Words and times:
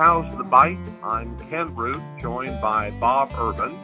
How's 0.00 0.34
the 0.34 0.44
Bite? 0.44 0.78
I'm 1.02 1.38
Ken 1.50 1.76
Root, 1.76 2.00
joined 2.18 2.58
by 2.62 2.90
Bob 2.92 3.32
Urban. 3.36 3.78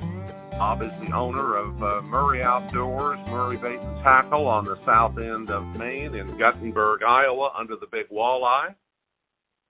Bob 0.53 0.81
is 0.81 0.99
the 0.99 1.13
owner 1.13 1.57
of 1.57 1.83
uh, 1.83 2.01
Murray 2.05 2.43
Outdoors, 2.43 3.19
Murray 3.29 3.59
Bait 3.59 3.79
and 3.79 4.03
Tackle 4.03 4.47
on 4.47 4.65
the 4.65 4.79
south 4.87 5.19
end 5.19 5.51
of 5.51 5.77
Main 5.77 6.15
in 6.15 6.27
Guttenberg, 6.39 7.03
Iowa, 7.03 7.53
under 7.55 7.77
the 7.77 7.87
big 7.93 8.09
walleye. 8.09 8.75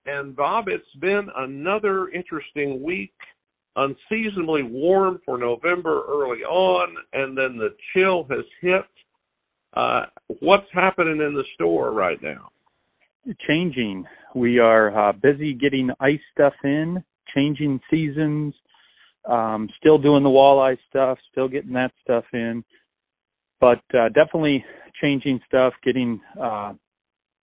And 0.05 0.37
Bob, 0.37 0.69
it's 0.69 0.85
been 1.01 1.27
another 1.35 2.07
interesting 2.11 2.81
week, 2.81 3.11
unseasonably 3.75 4.63
warm 4.63 5.19
for 5.25 5.37
November 5.37 6.03
early 6.07 6.45
on, 6.45 6.95
and 7.11 7.37
then 7.37 7.57
the 7.57 7.75
chill 7.91 8.25
has 8.29 8.45
hit. 8.61 8.85
Uh, 9.73 10.05
what's 10.39 10.71
happening 10.71 11.19
in 11.19 11.33
the 11.33 11.43
store 11.55 11.91
right 11.91 12.23
now? 12.23 12.51
Changing. 13.47 14.05
We 14.35 14.59
are 14.59 15.09
uh, 15.09 15.13
busy 15.13 15.53
getting 15.53 15.89
ice 15.99 16.19
stuff 16.33 16.53
in, 16.63 17.03
changing 17.33 17.79
seasons, 17.89 18.53
um, 19.29 19.69
still 19.79 19.97
doing 19.97 20.23
the 20.23 20.29
walleye 20.29 20.77
stuff, 20.89 21.17
still 21.31 21.47
getting 21.47 21.73
that 21.73 21.91
stuff 22.03 22.23
in, 22.33 22.63
but 23.59 23.81
uh, 23.93 24.09
definitely 24.09 24.63
changing 25.01 25.39
stuff, 25.47 25.73
getting 25.83 26.21
uh, 26.41 26.73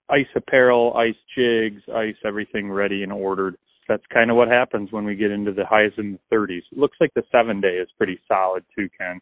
ice 0.09 0.25
apparel, 0.35 0.93
ice 0.95 1.15
jigs, 1.37 1.81
ice 1.93 2.15
everything 2.25 2.71
ready 2.71 3.03
and 3.03 3.11
ordered. 3.11 3.55
That's 3.87 4.03
kind 4.11 4.31
of 4.31 4.37
what 4.37 4.47
happens 4.47 4.91
when 4.91 5.05
we 5.05 5.15
get 5.15 5.29
into 5.29 5.51
the 5.51 5.65
highs 5.65 5.91
in 5.97 6.17
the 6.31 6.35
30s. 6.35 6.63
It 6.71 6.77
looks 6.77 6.97
like 6.99 7.13
the 7.13 7.23
seven 7.31 7.61
day 7.61 7.75
is 7.75 7.89
pretty 7.97 8.19
solid 8.27 8.63
too, 8.75 8.89
Ken 8.97 9.19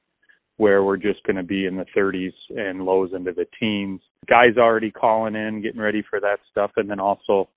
where 0.57 0.83
we're 0.83 0.97
just 0.97 1.23
going 1.23 1.35
to 1.35 1.43
be 1.43 1.65
in 1.65 1.75
the 1.75 1.85
30s 1.97 2.33
and 2.49 2.85
lows 2.85 3.11
into 3.13 3.31
the 3.31 3.45
teens. 3.59 4.01
Guys 4.27 4.57
already 4.57 4.91
calling 4.91 5.35
in, 5.35 5.61
getting 5.61 5.81
ready 5.81 6.03
for 6.07 6.19
that 6.19 6.37
stuff, 6.51 6.71
and 6.77 6.89
then 6.89 6.99
also 6.99 7.49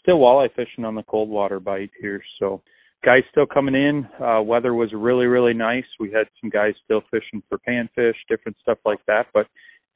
still 0.00 0.18
walleye 0.18 0.52
fishing 0.54 0.84
on 0.84 0.94
the 0.94 1.02
cold 1.02 1.28
water 1.28 1.60
bite 1.60 1.90
here. 2.00 2.22
So 2.38 2.62
guys 3.04 3.22
still 3.30 3.46
coming 3.46 3.74
in. 3.74 4.08
Uh, 4.22 4.42
weather 4.42 4.74
was 4.74 4.90
really, 4.92 5.26
really 5.26 5.54
nice. 5.54 5.84
We 6.00 6.10
had 6.10 6.26
some 6.40 6.50
guys 6.50 6.72
still 6.84 7.02
fishing 7.10 7.42
for 7.48 7.58
panfish, 7.58 8.14
different 8.28 8.56
stuff 8.62 8.78
like 8.84 9.00
that. 9.06 9.26
But 9.34 9.46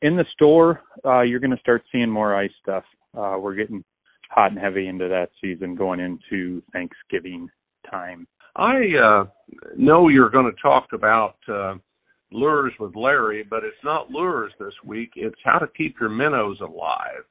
in 0.03 0.17
the 0.17 0.27
store, 0.33 0.81
uh, 1.05 1.23
you're 1.23 1.41
going 1.41 1.53
to 1.53 1.61
start 1.61 1.83
seeing 1.91 2.11
more 2.11 2.37
ice 2.37 2.51
stuff. 2.63 2.85
Uh, 3.17 3.37
we're 3.41 3.55
getting 3.55 3.85
hot 4.31 4.51
and 4.51 4.61
heavy 4.61 4.89
into 4.89 5.09
that 5.09 5.31
season 5.41 5.75
going 5.75 6.01
into 6.01 6.63
Thanksgiving 6.73 7.49
time. 7.91 8.27
I 8.57 8.81
uh, 9.03 9.25
know 9.77 10.09
you're 10.09 10.31
going 10.31 10.51
to 10.51 10.63
talk 10.63 10.89
about 10.93 11.37
uh, 11.49 11.75
lures 12.33 12.73
with 12.81 12.97
Larry, 12.97 13.45
but 13.49 13.65
it's 13.65 13.85
not 13.85 14.11
lures 14.11 14.53
this 14.59 14.75
week. 14.85 15.11
It's 15.17 15.37
how 15.45 15.59
to 15.59 15.67
keep 15.77 15.97
your 16.01 16.11
minnows 16.11 16.59
alive. 16.61 17.25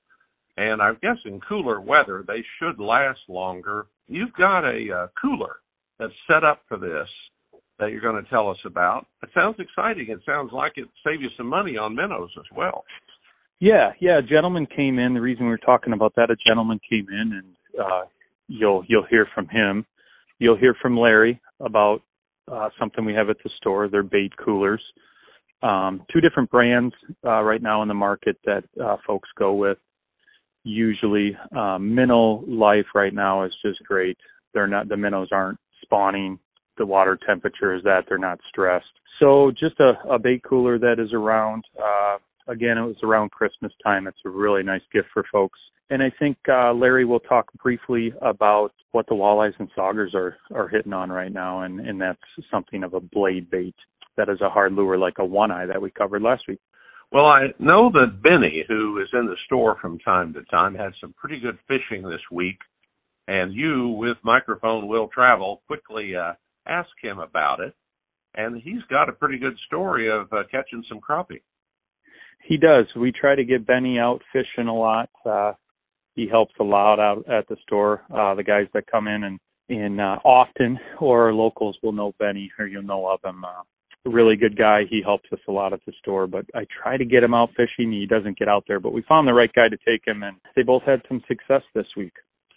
And 0.57 0.81
I 0.81 0.94
guess 1.02 1.17
in 1.25 1.39
cooler 1.47 1.81
weather, 1.81 2.23
they 2.27 2.44
should 2.59 2.80
last 2.80 3.19
longer. 3.27 3.88
You've 4.07 4.33
got 4.33 4.66
a 4.66 4.85
uh, 4.94 5.07
cooler 5.22 5.57
that's 5.99 6.13
set 6.27 6.44
up 6.44 6.61
for 6.67 6.77
this 6.77 7.07
that 7.79 7.91
you're 7.91 8.02
going 8.02 8.23
to 8.23 8.29
tell 8.29 8.49
us 8.49 8.57
about. 8.66 9.07
It 9.23 9.29
sounds 9.33 9.55
exciting. 9.59 10.07
It 10.09 10.19
sounds 10.25 10.52
like 10.53 10.73
it 10.75 10.88
save 11.05 11.22
you 11.22 11.29
some 11.35 11.47
money 11.47 11.77
on 11.77 11.95
minnows 11.95 12.29
as 12.38 12.45
well. 12.55 12.83
Yeah, 13.59 13.91
yeah. 13.99 14.19
A 14.19 14.22
gentleman 14.22 14.67
came 14.67 14.99
in. 14.99 15.13
The 15.13 15.22
reason 15.22 15.45
we 15.45 15.52
were 15.52 15.57
talking 15.57 15.94
about 15.94 16.13
that, 16.16 16.29
a 16.29 16.35
gentleman 16.47 16.79
came 16.88 17.07
in, 17.09 17.33
and 17.33 17.83
uh, 17.83 18.05
you'll 18.47 18.83
you'll 18.88 19.05
hear 19.09 19.27
from 19.33 19.47
him. 19.47 19.85
You'll 20.39 20.57
hear 20.57 20.75
from 20.81 20.97
Larry 20.97 21.39
about 21.59 22.02
uh, 22.52 22.70
something 22.80 23.06
we 23.06 23.14
have 23.14 23.30
at 23.30 23.38
the 23.44 23.50
store. 23.58 23.88
They're 23.88 24.03
bait 24.03 24.31
coolers. 24.38 24.81
Um, 25.64 26.03
two 26.11 26.22
different 26.22 26.50
brands 26.50 26.94
uh, 27.25 27.42
right 27.42 27.62
now 27.62 27.81
in 27.81 27.88
the 27.88 27.94
market 27.94 28.38
that 28.46 28.63
uh, 28.84 28.97
folks 29.06 29.29
go 29.38 29.53
with. 29.53 29.78
Usually, 30.63 31.35
um, 31.56 31.94
minnow 31.94 32.44
life 32.47 32.85
right 32.94 33.13
now 33.13 33.44
is 33.44 33.51
just 33.63 33.80
great. 33.84 34.18
They're 34.53 34.68
not 34.68 34.90
the 34.90 34.97
minnows 34.97 35.30
aren't 35.31 35.59
spawning. 35.81 36.40
The 36.78 36.85
water 36.85 37.18
temperature 37.28 37.75
is 37.75 37.84
that 37.84 38.06
they're 38.07 38.18
not 38.18 38.40
stressed. 38.50 38.85
So 39.19 39.51
just 39.51 39.80
a, 39.80 39.94
a 40.09 40.18
bait 40.18 40.41
cooler 40.44 40.80
that 40.80 40.96
is 41.00 41.13
around. 41.13 41.63
Uh, 41.78 42.18
again, 42.47 42.78
it 42.78 42.85
was 42.85 42.97
around 43.03 43.31
Christmas 43.31 43.72
time. 43.84 44.07
It's 44.07 44.18
a 44.25 44.29
really 44.29 44.63
nice 44.63 44.81
gift 44.94 45.07
for 45.13 45.24
folks. 45.31 45.59
And 45.90 46.02
I 46.02 46.12
think 46.19 46.38
uh, 46.47 46.74
Larry 46.74 47.03
will 47.03 47.19
talk 47.19 47.52
briefly 47.62 48.13
about 48.22 48.72
what 48.91 49.07
the 49.07 49.16
walleyes 49.16 49.53
and 49.59 49.69
saugers 49.78 50.13
are 50.16 50.38
are 50.53 50.69
hitting 50.69 50.94
on 50.94 51.12
right 51.12 51.31
now, 51.31 51.63
and 51.63 51.81
and 51.81 52.00
that's 52.00 52.19
something 52.50 52.84
of 52.84 52.94
a 52.94 53.01
blade 53.01 53.50
bait 53.50 53.75
that 54.18 54.30
is 54.30 54.40
a 54.41 54.50
hard 54.50 54.74
lure 54.74 54.97
like 54.97 55.16
a 55.19 55.25
one 55.25 55.51
eye 55.51 55.66
that 55.66 55.81
we 55.81 55.91
covered 55.91 56.22
last 56.22 56.44
week. 56.47 56.59
Well, 57.12 57.25
I 57.25 57.47
know 57.59 57.91
that 57.91 58.22
Benny, 58.24 58.63
who 58.69 59.01
is 59.01 59.09
in 59.12 59.25
the 59.25 59.35
store 59.46 59.78
from 59.81 60.00
time 60.00 60.34
to 60.34 60.44
time, 60.44 60.75
had 60.75 60.94
some 61.01 61.13
pretty 61.18 61.41
good 61.41 61.57
fishing 61.68 62.03
this 62.03 62.22
week, 62.31 62.59
and 63.28 63.53
you, 63.53 63.90
with 63.90 64.16
microphone 64.24 64.88
will 64.88 65.09
travel, 65.09 65.62
quickly 65.68 66.16
uh, 66.16 66.34
ask 66.66 66.90
him 67.01 67.19
about 67.19 67.59
it, 67.59 67.74
and 68.35 68.62
he's 68.62 68.81
got 68.90 69.09
a 69.09 69.13
pretty 69.13 69.38
good 69.38 69.57
story 69.68 70.09
of 70.09 70.31
uh, 70.31 70.44
catching 70.50 70.85
some 70.88 71.01
crappie. 71.01 71.41
He 72.44 72.57
does. 72.57 72.85
We 72.96 73.12
try 73.12 73.35
to 73.35 73.44
get 73.44 73.68
Benny 73.68 74.00
out 74.00 74.22
fishing 74.34 74.68
a 74.68 74.75
lot. 74.75 75.09
Uh, 75.25 75.53
he 76.16 76.28
helps 76.28 76.53
a 76.59 76.63
lot 76.63 77.00
out 77.00 77.24
at 77.29 77.47
the 77.47 77.56
store. 77.63 78.02
Uh, 78.13 78.35
the 78.35 78.44
guys 78.44 78.68
that 78.74 78.91
come 78.91 79.07
in 79.07 79.24
and 79.24 79.40
in 79.69 80.00
uh, 80.00 80.18
often 80.25 80.78
or 81.00 81.34
locals 81.34 81.78
will 81.81 81.94
know 81.94 82.13
Benny 82.19 82.51
or 82.59 82.68
you'll 82.68 82.84
know 82.84 83.07
of 83.07 83.19
him. 83.24 83.44
Uh, 83.46 83.63
a 84.06 84.09
really 84.09 84.35
good 84.35 84.57
guy. 84.57 84.81
He 84.90 85.01
helps 85.03 85.30
us 85.31 85.40
a 85.47 85.51
lot 85.51 85.74
at 85.74 85.80
the 85.85 85.94
store, 86.00 86.28
but 86.28 86.46
I 86.56 86.66
try 86.81 86.97
to 86.97 87.06
get 87.06 87.24
him 87.24 87.34
out 87.34 87.50
fishing. 87.51 87.91
He 87.91 88.07
doesn't 88.07 88.38
get 88.38 88.47
out 88.47 88.63
there, 88.68 88.80
but 88.80 88.94
we 88.94 89.03
found 89.07 89.28
the 89.28 89.34
right 89.34 89.51
guy 89.53 89.69
to 89.69 89.78
take 89.78 90.06
him, 90.06 90.24
and 90.24 90.38
they 90.56 90.63
both 90.63 90.84
had 90.84 91.01
some 91.07 91.22
success 91.28 91.62
this 91.75 91.85
week. 91.96 92.13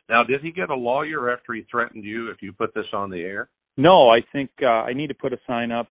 Now, 0.08 0.24
did 0.24 0.40
he 0.40 0.52
get 0.52 0.70
a 0.70 0.74
lawyer 0.74 1.30
after 1.30 1.52
he 1.54 1.66
threatened 1.70 2.04
you 2.04 2.30
if 2.30 2.38
you 2.40 2.52
put 2.52 2.74
this 2.74 2.86
on 2.92 3.10
the 3.10 3.20
air? 3.20 3.48
No, 3.76 4.08
I 4.08 4.20
think 4.32 4.50
uh, 4.62 4.66
I 4.66 4.92
need 4.92 5.08
to 5.08 5.14
put 5.14 5.32
a 5.32 5.38
sign 5.46 5.70
up, 5.70 5.88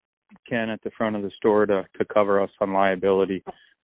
Ken, 0.49 0.71
at 0.71 0.83
the 0.83 0.91
front 0.97 1.17
of 1.17 1.23
the 1.23 1.31
store 1.37 1.67
to 1.67 1.85
to 1.99 2.05
cover 2.13 2.41
us 2.41 2.51
on 2.61 2.73
liability. 2.73 3.43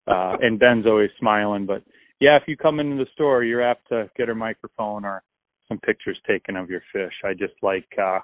Uh, 0.07 0.37
and 0.41 0.59
Ben's 0.59 0.85
always 0.85 1.09
smiling, 1.19 1.65
but 1.65 1.83
yeah, 2.19 2.37
if 2.37 2.43
you 2.47 2.57
come 2.57 2.79
into 2.79 2.95
the 2.95 3.09
store, 3.13 3.43
you're 3.43 3.61
apt 3.61 3.89
to 3.89 4.09
get 4.17 4.29
a 4.29 4.35
microphone 4.35 5.05
or 5.05 5.21
some 5.67 5.79
pictures 5.79 6.17
taken 6.27 6.55
of 6.55 6.69
your 6.69 6.81
fish. 6.93 7.13
I 7.25 7.33
just 7.33 7.53
like 7.61 7.87
uh 8.01 8.19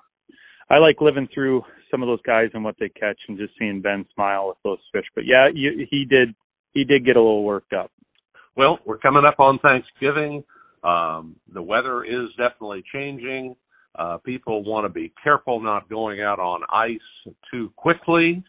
I 0.70 0.78
like 0.78 1.02
living 1.02 1.28
through 1.34 1.62
some 1.92 2.02
of 2.02 2.08
those 2.08 2.22
guys 2.26 2.50
and 2.54 2.64
what 2.64 2.76
they 2.80 2.90
catch 2.90 3.20
and 3.28 3.38
just 3.38 3.54
seeing 3.60 3.82
Ben 3.82 4.06
smile 4.16 4.48
with 4.48 4.58
those 4.64 4.80
fish. 4.92 5.06
But 5.14 5.26
yeah, 5.26 5.50
you, 5.54 5.86
he 5.90 6.06
did 6.10 6.34
he 6.74 6.84
did 6.84 7.06
get 7.06 7.18
a 7.18 7.22
little 7.22 7.44
worked 7.44 7.74
up. 7.74 7.92
Well, 8.56 8.80
we're 8.86 8.98
coming 8.98 9.26
up 9.26 9.40
on 9.40 9.60
Thanksgiving. 9.60 10.44
Um, 10.84 11.36
the 11.54 11.62
weather 11.62 12.04
is 12.04 12.30
definitely 12.38 12.84
changing. 12.94 13.56
Uh, 13.98 14.18
people 14.18 14.64
want 14.64 14.86
to 14.86 14.90
be 14.90 15.14
careful 15.24 15.62
not 15.62 15.88
going 15.90 16.22
out 16.22 16.40
on 16.40 16.62
ice 16.72 17.34
too 17.52 17.72
quickly. 17.76 18.44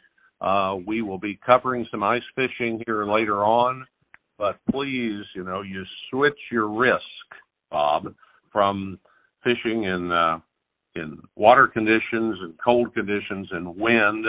Uh, 0.44 0.76
we 0.86 1.00
will 1.00 1.18
be 1.18 1.40
covering 1.44 1.86
some 1.90 2.02
ice 2.02 2.22
fishing 2.34 2.82
here 2.86 3.06
later 3.06 3.42
on, 3.42 3.86
but 4.36 4.58
please, 4.70 5.24
you 5.34 5.42
know, 5.42 5.62
you 5.62 5.82
switch 6.10 6.38
your 6.52 6.68
risk, 6.68 7.00
Bob, 7.70 8.14
from 8.52 8.98
fishing 9.42 9.84
in 9.84 10.12
uh, 10.12 10.38
in 10.96 11.18
water 11.34 11.66
conditions 11.66 12.36
and 12.42 12.54
cold 12.62 12.92
conditions 12.92 13.48
and 13.52 13.74
wind, 13.74 14.26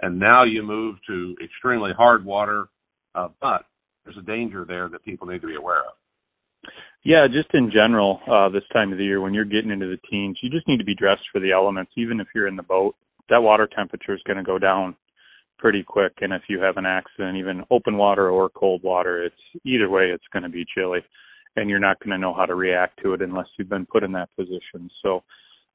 and 0.00 0.18
now 0.18 0.42
you 0.42 0.62
move 0.62 0.96
to 1.06 1.36
extremely 1.44 1.90
hard 1.94 2.24
water. 2.24 2.68
Uh, 3.14 3.28
but 3.38 3.66
there's 4.04 4.16
a 4.16 4.22
danger 4.22 4.64
there 4.66 4.88
that 4.88 5.04
people 5.04 5.26
need 5.26 5.42
to 5.42 5.46
be 5.48 5.56
aware 5.56 5.80
of. 5.80 6.70
Yeah, 7.04 7.26
just 7.30 7.52
in 7.52 7.70
general, 7.70 8.20
uh, 8.26 8.48
this 8.48 8.64
time 8.72 8.90
of 8.90 8.96
the 8.96 9.04
year 9.04 9.20
when 9.20 9.34
you're 9.34 9.44
getting 9.44 9.70
into 9.70 9.86
the 9.86 10.00
teens, 10.10 10.38
you 10.42 10.48
just 10.48 10.66
need 10.66 10.78
to 10.78 10.84
be 10.84 10.94
dressed 10.94 11.28
for 11.30 11.40
the 11.40 11.52
elements. 11.52 11.92
Even 11.98 12.20
if 12.20 12.28
you're 12.34 12.48
in 12.48 12.56
the 12.56 12.62
boat, 12.62 12.96
that 13.28 13.42
water 13.42 13.68
temperature 13.76 14.14
is 14.14 14.22
going 14.26 14.38
to 14.38 14.42
go 14.42 14.58
down 14.58 14.96
pretty 15.58 15.82
quick. 15.82 16.12
And 16.20 16.32
if 16.32 16.42
you 16.48 16.60
have 16.60 16.76
an 16.76 16.86
accident, 16.86 17.36
even 17.36 17.64
open 17.70 17.96
water 17.96 18.30
or 18.30 18.48
cold 18.48 18.82
water, 18.82 19.24
it's 19.24 19.62
either 19.64 19.88
way, 19.88 20.04
it's 20.04 20.24
going 20.32 20.42
to 20.44 20.48
be 20.48 20.64
chilly, 20.74 21.00
and 21.56 21.68
you're 21.68 21.78
not 21.78 21.98
going 22.00 22.10
to 22.10 22.18
know 22.18 22.34
how 22.34 22.46
to 22.46 22.54
react 22.54 23.00
to 23.02 23.14
it 23.14 23.22
unless 23.22 23.46
you've 23.58 23.68
been 23.68 23.86
put 23.86 24.04
in 24.04 24.12
that 24.12 24.30
position. 24.36 24.90
So 25.02 25.22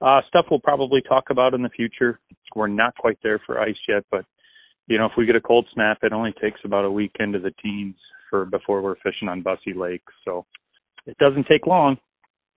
uh, 0.02 0.22
stuff 0.28 0.46
we'll 0.50 0.60
probably 0.60 1.02
talk 1.02 1.26
about 1.30 1.54
in 1.54 1.62
the 1.62 1.70
future. 1.70 2.20
We're 2.56 2.68
not 2.68 2.96
quite 2.96 3.18
there 3.24 3.42
for 3.46 3.60
ice 3.60 3.76
yet, 3.88 4.04
but 4.12 4.26
you 4.88 4.98
know, 4.98 5.06
if 5.06 5.14
we 5.18 5.26
get 5.26 5.36
a 5.36 5.42
cold 5.42 5.66
snap, 5.74 6.00
it 6.04 6.12
only 6.12 6.34
takes 6.42 6.60
about 6.66 6.86
a 6.86 6.92
week 6.92 7.14
into 7.20 7.40
the 7.40 7.54
teens 7.64 7.96
for 8.30 8.46
before 8.46 8.82
we're 8.82 8.96
fishing 8.96 9.30
on 9.30 9.42
Bussey 9.42 9.74
Lake. 9.74 10.04
So 10.26 10.46
it 11.06 11.18
doesn't 11.20 11.48
take 11.48 11.68
long. 11.68 11.98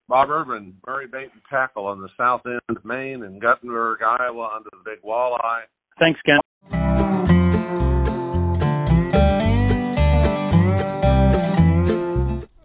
Bob 0.07 0.29
Urban, 0.29 0.75
Murray 0.85 1.07
Bait 1.07 1.29
and 1.33 1.41
Tackle 1.49 1.85
on 1.87 2.01
the 2.01 2.09
south 2.17 2.41
end 2.45 2.61
of 2.69 2.85
Main 2.85 3.23
and 3.23 3.41
Guttenberg, 3.41 3.99
Iowa, 4.03 4.51
under 4.55 4.69
the 4.71 4.89
big 4.89 5.01
walleye. 5.03 5.63
Thanks, 5.99 6.19
Ken. 6.25 6.39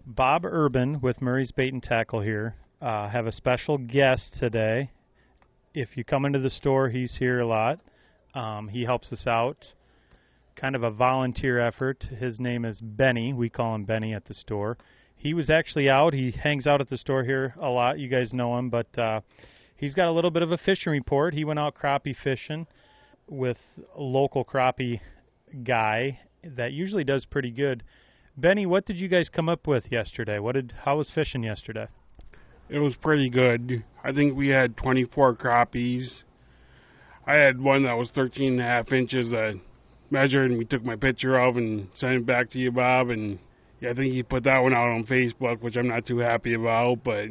Bob 0.06 0.44
Urban 0.44 1.00
with 1.00 1.22
Murray's 1.22 1.52
Bait 1.52 1.72
and 1.72 1.82
Tackle 1.82 2.20
here 2.20 2.56
uh, 2.82 3.08
have 3.08 3.26
a 3.26 3.32
special 3.32 3.78
guest 3.78 4.34
today. 4.38 4.90
If 5.74 5.96
you 5.96 6.04
come 6.04 6.24
into 6.24 6.40
the 6.40 6.50
store, 6.50 6.88
he's 6.88 7.16
here 7.18 7.40
a 7.40 7.46
lot. 7.46 7.80
Um, 8.34 8.68
he 8.68 8.84
helps 8.84 9.12
us 9.12 9.26
out. 9.26 9.64
Kind 10.56 10.74
of 10.74 10.82
a 10.82 10.90
volunteer 10.90 11.60
effort. 11.60 12.04
His 12.18 12.40
name 12.40 12.64
is 12.64 12.80
Benny. 12.80 13.32
We 13.32 13.48
call 13.48 13.74
him 13.74 13.84
Benny 13.84 14.12
at 14.12 14.24
the 14.24 14.34
store. 14.34 14.76
He 15.16 15.34
was 15.34 15.50
actually 15.50 15.88
out. 15.88 16.12
He 16.14 16.32
hangs 16.32 16.66
out 16.66 16.80
at 16.80 16.88
the 16.88 16.98
store 16.98 17.22
here 17.22 17.54
a 17.60 17.68
lot. 17.68 17.98
You 17.98 18.08
guys 18.08 18.32
know 18.32 18.58
him, 18.58 18.70
but 18.70 18.98
uh, 18.98 19.20
he's 19.76 19.94
got 19.94 20.08
a 20.08 20.12
little 20.12 20.30
bit 20.30 20.42
of 20.42 20.50
a 20.50 20.58
fishing 20.58 20.92
report. 20.92 21.34
He 21.34 21.44
went 21.44 21.58
out 21.58 21.74
crappie 21.74 22.16
fishing 22.24 22.66
with 23.30 23.58
a 23.96 24.02
local 24.02 24.44
crappie 24.44 25.00
guy 25.64 26.18
that 26.44 26.72
usually 26.72 27.04
does 27.04 27.24
pretty 27.24 27.50
good. 27.50 27.82
Benny, 28.36 28.66
what 28.66 28.86
did 28.86 28.96
you 28.96 29.08
guys 29.08 29.28
come 29.28 29.48
up 29.48 29.66
with 29.66 29.84
yesterday? 29.90 30.38
What 30.38 30.52
did 30.52 30.72
how 30.84 30.98
was 30.98 31.10
fishing 31.14 31.42
yesterday? 31.42 31.86
It 32.68 32.78
was 32.78 32.94
pretty 32.96 33.30
good. 33.30 33.84
I 34.04 34.12
think 34.12 34.36
we 34.36 34.48
had 34.48 34.76
24 34.76 35.36
crappies. 35.36 36.22
I 37.26 37.34
had 37.34 37.60
one 37.60 37.84
that 37.84 37.94
was 37.94 38.10
13 38.14 38.52
and 38.52 38.60
a 38.60 38.64
half 38.64 38.92
inches 38.92 39.30
that 39.30 39.60
measured, 40.10 40.50
and 40.50 40.58
we 40.58 40.64
took 40.64 40.84
my 40.84 40.96
picture 40.96 41.38
of 41.38 41.56
and 41.56 41.88
sent 41.94 42.14
it 42.14 42.26
back 42.26 42.50
to 42.50 42.58
you, 42.58 42.72
Bob. 42.72 43.10
And 43.10 43.38
yeah, 43.80 43.90
I 43.90 43.94
think 43.94 44.14
you 44.14 44.24
put 44.24 44.44
that 44.44 44.60
one 44.60 44.72
out 44.72 44.88
on 44.88 45.04
Facebook, 45.04 45.60
which 45.60 45.76
I'm 45.76 45.88
not 45.88 46.06
too 46.06 46.18
happy 46.18 46.54
about. 46.54 47.04
But 47.04 47.30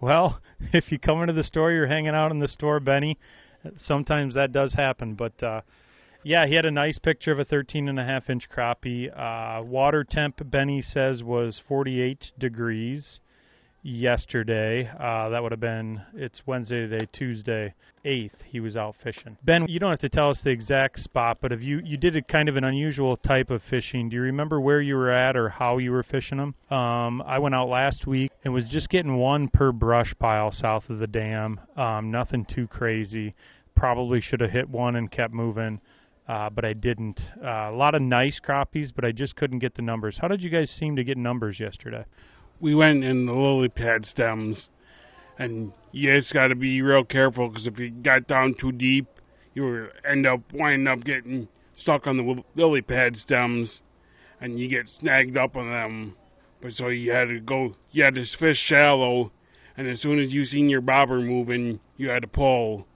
well, 0.00 0.40
if 0.72 0.92
you 0.92 0.98
come 0.98 1.20
into 1.22 1.34
the 1.34 1.44
store, 1.44 1.72
you're 1.72 1.86
hanging 1.86 2.14
out 2.14 2.30
in 2.30 2.38
the 2.38 2.48
store, 2.48 2.80
Benny. 2.80 3.18
Sometimes 3.78 4.34
that 4.34 4.52
does 4.52 4.74
happen, 4.74 5.14
but 5.14 5.42
uh, 5.42 5.60
yeah, 6.22 6.46
he 6.46 6.54
had 6.54 6.64
a 6.64 6.70
nice 6.70 6.98
picture 6.98 7.32
of 7.32 7.38
a 7.38 7.44
13 7.44 7.88
and 7.88 7.98
a 7.98 8.04
half 8.04 8.30
inch 8.30 8.48
crappie. 8.48 9.08
Uh, 9.08 9.62
water 9.62 10.04
temp, 10.04 10.40
Benny 10.50 10.80
says, 10.82 11.22
was 11.22 11.60
48 11.68 12.32
degrees 12.38 13.20
yesterday. 13.84 14.90
Uh, 14.98 15.28
that 15.28 15.42
would 15.42 15.52
have 15.52 15.60
been 15.60 16.00
it's 16.14 16.40
Wednesday 16.46 16.88
today, 16.88 17.06
Tuesday, 17.12 17.74
eighth. 18.04 18.34
He 18.50 18.58
was 18.58 18.76
out 18.76 18.96
fishing. 19.04 19.36
Ben, 19.44 19.66
you 19.68 19.78
don't 19.78 19.90
have 19.90 19.98
to 20.00 20.08
tell 20.08 20.30
us 20.30 20.40
the 20.42 20.50
exact 20.50 20.98
spot, 21.00 21.38
but 21.40 21.52
if 21.52 21.60
you 21.60 21.80
you 21.84 21.96
did 21.96 22.16
a 22.16 22.22
kind 22.22 22.48
of 22.48 22.56
an 22.56 22.64
unusual 22.64 23.16
type 23.16 23.50
of 23.50 23.62
fishing, 23.68 24.08
do 24.08 24.16
you 24.16 24.22
remember 24.22 24.60
where 24.60 24.80
you 24.80 24.96
were 24.96 25.10
at 25.10 25.36
or 25.36 25.50
how 25.50 25.78
you 25.78 25.92
were 25.92 26.02
fishing 26.02 26.38
them? 26.38 26.54
Um, 26.76 27.22
I 27.22 27.38
went 27.38 27.54
out 27.54 27.68
last 27.68 28.06
week 28.06 28.32
and 28.42 28.52
was 28.52 28.66
just 28.68 28.88
getting 28.88 29.16
one 29.16 29.48
per 29.48 29.70
brush 29.70 30.14
pile 30.18 30.50
south 30.50 30.88
of 30.88 30.98
the 30.98 31.06
dam. 31.06 31.60
Um, 31.76 32.10
nothing 32.10 32.46
too 32.46 32.66
crazy. 32.66 33.34
Probably 33.76 34.20
should 34.20 34.40
have 34.40 34.50
hit 34.50 34.68
one 34.68 34.96
and 34.96 35.10
kept 35.10 35.34
moving. 35.34 35.80
Uh, 36.26 36.48
but 36.48 36.64
I 36.64 36.72
didn't. 36.72 37.20
Uh, 37.42 37.68
a 37.70 37.76
lot 37.76 37.94
of 37.94 38.00
nice 38.00 38.40
crappies, 38.42 38.90
but 38.94 39.04
I 39.04 39.12
just 39.12 39.36
couldn't 39.36 39.58
get 39.58 39.74
the 39.74 39.82
numbers. 39.82 40.16
How 40.18 40.26
did 40.26 40.42
you 40.42 40.48
guys 40.48 40.70
seem 40.70 40.96
to 40.96 41.04
get 41.04 41.18
numbers 41.18 41.60
yesterday? 41.60 42.06
We 42.60 42.74
went 42.74 43.04
in 43.04 43.26
the 43.26 43.32
lily 43.32 43.68
pad 43.68 44.06
stems, 44.06 44.68
and 45.38 45.72
you 45.92 46.16
just 46.18 46.32
got 46.32 46.48
to 46.48 46.54
be 46.54 46.82
real 46.82 47.04
careful 47.04 47.48
because 47.48 47.66
if 47.66 47.78
you 47.78 47.90
got 47.90 48.26
down 48.26 48.54
too 48.60 48.72
deep, 48.72 49.06
you 49.54 49.88
end 50.08 50.26
up 50.26 50.40
winding 50.52 50.88
up 50.88 51.04
getting 51.04 51.48
stuck 51.74 52.06
on 52.06 52.16
the 52.16 52.42
lily 52.54 52.82
pad 52.82 53.16
stems, 53.16 53.80
and 54.40 54.58
you 54.58 54.68
get 54.68 54.88
snagged 55.00 55.36
up 55.36 55.56
on 55.56 55.70
them. 55.70 56.16
But 56.62 56.72
so 56.72 56.88
you 56.88 57.12
had 57.12 57.28
to 57.28 57.40
go, 57.40 57.74
you 57.92 58.04
had 58.04 58.14
to 58.14 58.24
fish 58.38 58.58
shallow, 58.66 59.32
and 59.76 59.88
as 59.88 60.00
soon 60.00 60.18
as 60.18 60.32
you 60.32 60.44
seen 60.44 60.68
your 60.68 60.80
bobber 60.80 61.20
moving, 61.20 61.80
you 61.96 62.08
had 62.08 62.22
to 62.22 62.28
pull. 62.28 62.86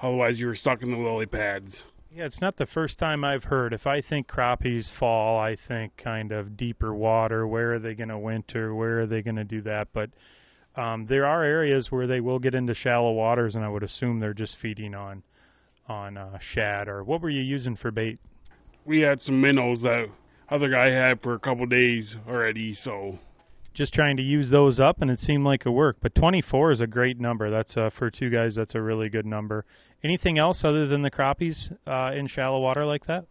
Otherwise, 0.00 0.38
you 0.38 0.46
were 0.46 0.56
stuck 0.56 0.82
in 0.82 0.90
the 0.90 0.98
lily 0.98 1.26
pads. 1.26 1.82
Yeah, 2.16 2.24
it's 2.24 2.40
not 2.40 2.56
the 2.56 2.64
first 2.64 2.98
time 2.98 3.24
I've 3.24 3.44
heard. 3.44 3.74
If 3.74 3.86
I 3.86 4.00
think 4.00 4.26
crappies 4.26 4.88
fall, 4.98 5.38
I 5.38 5.54
think 5.68 5.98
kind 5.98 6.32
of 6.32 6.56
deeper 6.56 6.94
water. 6.94 7.46
Where 7.46 7.74
are 7.74 7.78
they 7.78 7.92
going 7.92 8.08
to 8.08 8.16
winter? 8.16 8.74
Where 8.74 9.02
are 9.02 9.06
they 9.06 9.20
going 9.20 9.36
to 9.36 9.44
do 9.44 9.60
that? 9.62 9.88
But 9.92 10.08
um, 10.76 11.04
there 11.10 11.26
are 11.26 11.44
areas 11.44 11.88
where 11.90 12.06
they 12.06 12.20
will 12.20 12.38
get 12.38 12.54
into 12.54 12.74
shallow 12.74 13.12
waters, 13.12 13.54
and 13.54 13.62
I 13.62 13.68
would 13.68 13.82
assume 13.82 14.18
they're 14.18 14.32
just 14.32 14.56
feeding 14.62 14.94
on 14.94 15.22
on 15.88 16.16
uh, 16.16 16.38
shad. 16.54 16.88
Or 16.88 17.04
what 17.04 17.20
were 17.20 17.28
you 17.28 17.42
using 17.42 17.76
for 17.76 17.90
bait? 17.90 18.18
We 18.86 19.02
had 19.02 19.20
some 19.20 19.38
minnows 19.38 19.82
that 19.82 20.06
other 20.50 20.70
guy 20.70 20.88
had 20.88 21.20
for 21.20 21.34
a 21.34 21.38
couple 21.38 21.66
days 21.66 22.16
already, 22.26 22.74
so 22.76 23.18
just 23.76 23.92
trying 23.92 24.16
to 24.16 24.22
use 24.22 24.50
those 24.50 24.80
up, 24.80 25.02
and 25.02 25.10
it 25.10 25.18
seemed 25.18 25.44
like 25.44 25.66
it 25.66 25.70
worked. 25.70 26.00
But 26.00 26.14
24 26.14 26.72
is 26.72 26.80
a 26.80 26.86
great 26.86 27.20
number. 27.20 27.50
That's 27.50 27.76
uh, 27.76 27.90
for 27.98 28.10
two 28.10 28.30
guys. 28.30 28.54
That's 28.56 28.74
a 28.74 28.80
really 28.80 29.10
good 29.10 29.26
number. 29.26 29.66
Anything 30.02 30.38
else 30.38 30.62
other 30.64 30.86
than 30.86 31.02
the 31.02 31.10
crappies 31.10 31.70
uh, 31.86 32.16
in 32.16 32.26
shallow 32.26 32.60
water 32.60 32.86
like 32.86 33.06
that? 33.06 33.26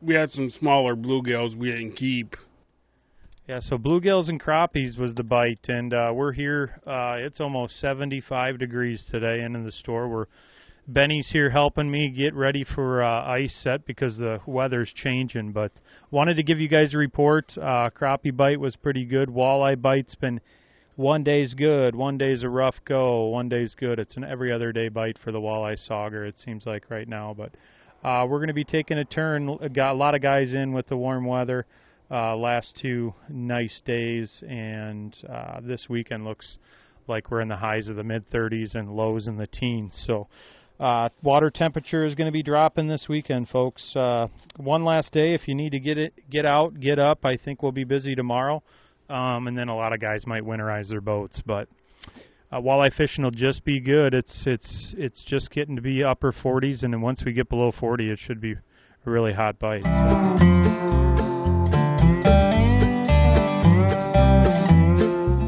We 0.00 0.14
had 0.14 0.30
some 0.30 0.50
smaller 0.50 0.94
bluegills 0.94 1.56
we 1.56 1.72
didn't 1.72 1.96
keep. 1.96 2.36
Yeah, 3.48 3.60
so 3.60 3.78
bluegills 3.78 4.28
and 4.28 4.40
crappies 4.40 4.98
was 4.98 5.14
the 5.14 5.22
bite, 5.22 5.68
and 5.68 5.92
uh, 5.92 6.12
we're 6.14 6.32
here. 6.32 6.80
Uh, 6.86 7.16
it's 7.18 7.40
almost 7.40 7.80
75 7.80 8.58
degrees 8.58 9.02
today, 9.10 9.40
and 9.40 9.56
in 9.56 9.64
the 9.64 9.72
store 9.72 10.08
we're 10.08 10.26
Benny's 10.88 11.28
here 11.32 11.50
helping 11.50 11.90
me 11.90 12.10
get 12.10 12.32
ready 12.32 12.62
for 12.62 13.02
uh, 13.02 13.24
ice 13.24 13.58
set 13.62 13.84
because 13.86 14.18
the 14.18 14.38
weather's 14.46 14.92
changing. 14.94 15.50
But 15.50 15.72
wanted 16.12 16.36
to 16.36 16.44
give 16.44 16.60
you 16.60 16.68
guys 16.68 16.94
a 16.94 16.96
report. 16.96 17.52
Uh, 17.56 17.90
crappie 17.90 18.36
bite 18.36 18.60
was 18.60 18.76
pretty 18.76 19.04
good. 19.04 19.28
Walleye 19.28 19.80
bite's 19.80 20.14
been 20.14 20.40
one 20.94 21.24
day's 21.24 21.54
good, 21.54 21.96
one 21.96 22.18
day's 22.18 22.44
a 22.44 22.48
rough 22.48 22.76
go, 22.84 23.26
one 23.26 23.48
day's 23.48 23.74
good. 23.74 23.98
It's 23.98 24.16
an 24.16 24.22
every 24.22 24.52
other 24.52 24.72
day 24.72 24.88
bite 24.88 25.18
for 25.22 25.32
the 25.32 25.40
walleye 25.40 25.76
sauger. 25.90 26.26
It 26.26 26.36
seems 26.42 26.64
like 26.66 26.88
right 26.88 27.08
now, 27.08 27.34
but 27.36 27.52
uh, 28.04 28.24
we're 28.24 28.38
going 28.38 28.48
to 28.48 28.54
be 28.54 28.64
taking 28.64 28.98
a 28.98 29.04
turn. 29.04 29.58
Got 29.74 29.92
a 29.92 29.98
lot 29.98 30.14
of 30.14 30.22
guys 30.22 30.52
in 30.54 30.72
with 30.72 30.86
the 30.86 30.96
warm 30.96 31.26
weather. 31.26 31.66
Uh, 32.08 32.36
last 32.36 32.78
two 32.80 33.12
nice 33.28 33.82
days, 33.84 34.40
and 34.48 35.16
uh, 35.28 35.58
this 35.60 35.86
weekend 35.88 36.24
looks 36.24 36.58
like 37.08 37.32
we're 37.32 37.40
in 37.40 37.48
the 37.48 37.56
highs 37.56 37.88
of 37.88 37.96
the 37.96 38.04
mid 38.04 38.30
30s 38.30 38.76
and 38.76 38.94
lows 38.94 39.26
in 39.26 39.36
the 39.36 39.48
teens. 39.48 40.00
So. 40.06 40.28
Uh, 40.78 41.08
water 41.22 41.50
temperature 41.50 42.04
is 42.04 42.14
going 42.14 42.26
to 42.26 42.32
be 42.32 42.42
dropping 42.42 42.86
this 42.86 43.06
weekend, 43.08 43.48
folks. 43.48 43.96
Uh, 43.96 44.28
one 44.56 44.84
last 44.84 45.12
day. 45.12 45.34
If 45.34 45.48
you 45.48 45.54
need 45.54 45.70
to 45.70 45.80
get 45.80 45.96
it, 45.98 46.12
get 46.30 46.44
out, 46.44 46.78
get 46.80 46.98
up. 46.98 47.24
I 47.24 47.36
think 47.36 47.62
we'll 47.62 47.72
be 47.72 47.84
busy 47.84 48.14
tomorrow 48.14 48.62
um, 49.08 49.46
and 49.46 49.56
then 49.56 49.68
a 49.68 49.76
lot 49.76 49.92
of 49.92 50.00
guys 50.00 50.26
might 50.26 50.42
winterize 50.42 50.88
their 50.88 51.00
boats. 51.00 51.40
But 51.44 51.68
uh, 52.50 52.60
walleye 52.60 52.94
fishing 52.94 53.24
will 53.24 53.30
just 53.30 53.64
be 53.64 53.80
good. 53.80 54.14
It's 54.14 54.42
it's 54.46 54.94
it's 54.96 55.24
just 55.24 55.50
getting 55.50 55.76
to 55.76 55.82
be 55.82 56.02
upper 56.02 56.32
40s, 56.32 56.82
and 56.82 56.92
then 56.92 57.00
once 57.00 57.22
we 57.24 57.32
get 57.32 57.48
below 57.48 57.72
40, 57.78 58.10
it 58.10 58.18
should 58.18 58.40
be 58.40 58.52
a 58.52 59.10
really 59.10 59.32
hot 59.32 59.58
bite. 59.58 59.84
So. 59.84 59.92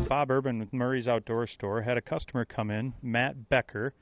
Bob 0.09 0.31
Urban 0.31 0.59
with 0.59 0.73
Murray's 0.73 1.07
Outdoor 1.07 1.47
Store 1.47 1.83
had 1.83 1.97
a 1.97 2.01
customer 2.01 2.45
come 2.45 2.71
in, 2.71 2.95
Matt 3.03 3.49
Becker, 3.49 3.93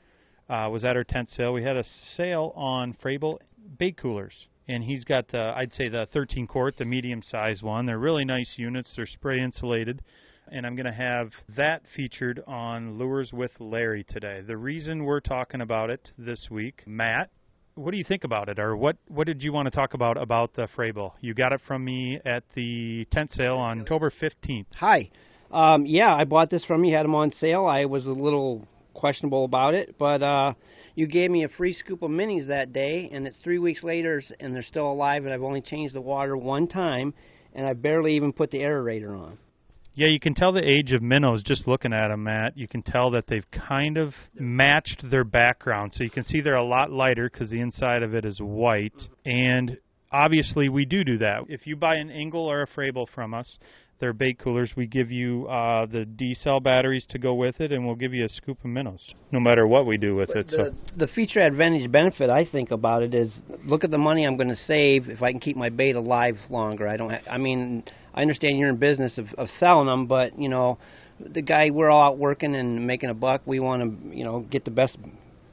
uh, 0.48 0.68
was 0.70 0.84
at 0.84 0.96
our 0.96 1.04
tent 1.04 1.30
sale. 1.30 1.52
We 1.52 1.62
had 1.62 1.76
a 1.76 1.84
sale 2.16 2.52
on 2.56 2.96
Frabill 3.02 3.38
bait 3.78 3.96
coolers 3.96 4.46
and 4.68 4.82
he's 4.82 5.04
got 5.04 5.28
the 5.28 5.52
I'd 5.56 5.72
say 5.72 5.88
the 5.88 6.06
13 6.12 6.46
quart, 6.46 6.76
the 6.76 6.84
medium 6.84 7.22
size 7.22 7.62
one. 7.62 7.86
They're 7.86 7.98
really 7.98 8.24
nice 8.24 8.54
units. 8.56 8.92
They're 8.96 9.06
spray 9.06 9.40
insulated. 9.40 10.02
And 10.50 10.64
I'm 10.64 10.76
going 10.76 10.86
to 10.86 10.92
have 10.92 11.30
that 11.56 11.82
featured 11.96 12.40
on 12.46 12.98
Lures 12.98 13.32
with 13.32 13.50
Larry 13.58 14.04
today. 14.04 14.42
The 14.46 14.56
reason 14.56 15.02
we're 15.02 15.18
talking 15.18 15.60
about 15.60 15.90
it 15.90 16.12
this 16.16 16.46
week, 16.50 16.84
Matt, 16.86 17.30
what 17.74 17.90
do 17.90 17.96
you 17.96 18.04
think 18.04 18.22
about 18.22 18.48
it, 18.48 18.58
or 18.60 18.76
what 18.76 18.96
what 19.08 19.26
did 19.26 19.42
you 19.42 19.52
want 19.52 19.66
to 19.66 19.70
talk 19.70 19.94
about 19.94 20.16
about 20.16 20.54
the 20.54 20.68
Frabill? 20.76 21.12
You 21.20 21.34
got 21.34 21.52
it 21.52 21.60
from 21.66 21.84
me 21.84 22.20
at 22.24 22.44
the 22.54 23.06
tent 23.10 23.32
sale 23.32 23.56
on 23.56 23.80
October 23.80 24.10
15th. 24.10 24.66
Hi, 24.78 25.10
um, 25.50 25.84
yeah, 25.84 26.14
I 26.14 26.24
bought 26.24 26.48
this 26.48 26.64
from 26.64 26.84
you. 26.84 26.94
Had 26.94 27.04
them 27.04 27.14
on 27.14 27.32
sale. 27.32 27.66
I 27.66 27.84
was 27.84 28.06
a 28.06 28.10
little 28.10 28.66
questionable 28.96 29.44
about 29.44 29.74
it, 29.74 29.94
but 29.98 30.22
uh, 30.22 30.52
you 30.94 31.06
gave 31.06 31.30
me 31.30 31.44
a 31.44 31.48
free 31.48 31.74
scoop 31.74 32.02
of 32.02 32.10
minis 32.10 32.48
that 32.48 32.72
day, 32.72 33.08
and 33.12 33.26
it's 33.26 33.36
three 33.44 33.58
weeks 33.58 33.84
later, 33.84 34.22
and 34.40 34.54
they're 34.54 34.62
still 34.62 34.90
alive, 34.90 35.24
and 35.24 35.32
I've 35.32 35.42
only 35.42 35.60
changed 35.60 35.94
the 35.94 36.00
water 36.00 36.36
one 36.36 36.66
time, 36.66 37.14
and 37.54 37.66
I 37.66 37.74
barely 37.74 38.16
even 38.16 38.32
put 38.32 38.50
the 38.50 38.58
aerator 38.58 39.16
on. 39.18 39.38
Yeah, 39.94 40.08
you 40.08 40.20
can 40.20 40.34
tell 40.34 40.52
the 40.52 40.60
age 40.60 40.92
of 40.92 41.00
minnows 41.00 41.42
just 41.42 41.66
looking 41.66 41.94
at 41.94 42.08
them, 42.08 42.24
Matt. 42.24 42.58
You 42.58 42.68
can 42.68 42.82
tell 42.82 43.10
that 43.12 43.24
they've 43.28 43.50
kind 43.50 43.96
of 43.96 44.12
matched 44.34 45.02
their 45.10 45.24
background. 45.24 45.92
So 45.94 46.04
you 46.04 46.10
can 46.10 46.22
see 46.22 46.42
they're 46.42 46.54
a 46.54 46.62
lot 46.62 46.90
lighter 46.90 47.30
because 47.32 47.48
the 47.48 47.60
inside 47.60 48.02
of 48.02 48.14
it 48.14 48.26
is 48.26 48.38
white. 48.38 48.92
And 49.24 49.78
obviously, 50.16 50.68
we 50.68 50.84
do 50.84 51.04
do 51.04 51.18
that. 51.18 51.42
If 51.48 51.66
you 51.66 51.76
buy 51.76 51.96
an 51.96 52.10
Engel 52.10 52.44
or 52.44 52.62
a 52.62 52.66
Frabill 52.66 53.06
from 53.14 53.34
us, 53.34 53.58
they're 53.98 54.12
bait 54.12 54.38
coolers. 54.38 54.72
We 54.76 54.86
give 54.86 55.10
you 55.10 55.46
uh, 55.46 55.86
the 55.86 56.04
D 56.04 56.34
cell 56.34 56.60
batteries 56.60 57.06
to 57.10 57.18
go 57.18 57.34
with 57.34 57.60
it, 57.60 57.72
and 57.72 57.86
we'll 57.86 57.94
give 57.94 58.12
you 58.12 58.24
a 58.24 58.28
scoop 58.28 58.58
of 58.58 58.70
minnows, 58.70 59.14
no 59.32 59.40
matter 59.40 59.66
what 59.66 59.86
we 59.86 59.96
do 59.96 60.14
with 60.14 60.28
but 60.28 60.36
it. 60.38 60.46
The, 60.48 60.56
so 60.56 60.74
the 60.96 61.06
feature 61.08 61.40
advantage 61.40 61.90
benefit 61.90 62.28
I 62.28 62.44
think 62.44 62.70
about 62.70 63.02
it 63.02 63.14
is 63.14 63.32
look 63.64 63.84
at 63.84 63.90
the 63.90 63.98
money 63.98 64.26
I'm 64.26 64.36
going 64.36 64.50
to 64.50 64.56
save 64.56 65.08
if 65.08 65.22
I 65.22 65.30
can 65.30 65.40
keep 65.40 65.56
my 65.56 65.70
bait 65.70 65.96
alive 65.96 66.36
longer. 66.50 66.86
I 66.88 66.96
don't. 66.96 67.10
Ha- 67.10 67.30
I 67.30 67.38
mean, 67.38 67.84
I 68.14 68.22
understand 68.22 68.58
you're 68.58 68.68
in 68.68 68.76
business 68.76 69.16
of, 69.18 69.26
of 69.38 69.48
selling 69.58 69.86
them, 69.86 70.06
but 70.06 70.38
you 70.38 70.48
know, 70.48 70.78
the 71.18 71.42
guy 71.42 71.70
we're 71.70 71.88
all 71.88 72.12
out 72.12 72.18
working 72.18 72.54
and 72.54 72.86
making 72.86 73.08
a 73.08 73.14
buck. 73.14 73.42
We 73.46 73.60
want 73.60 73.82
to 73.82 74.16
you 74.16 74.24
know 74.24 74.40
get 74.40 74.64
the 74.64 74.70
best 74.70 74.96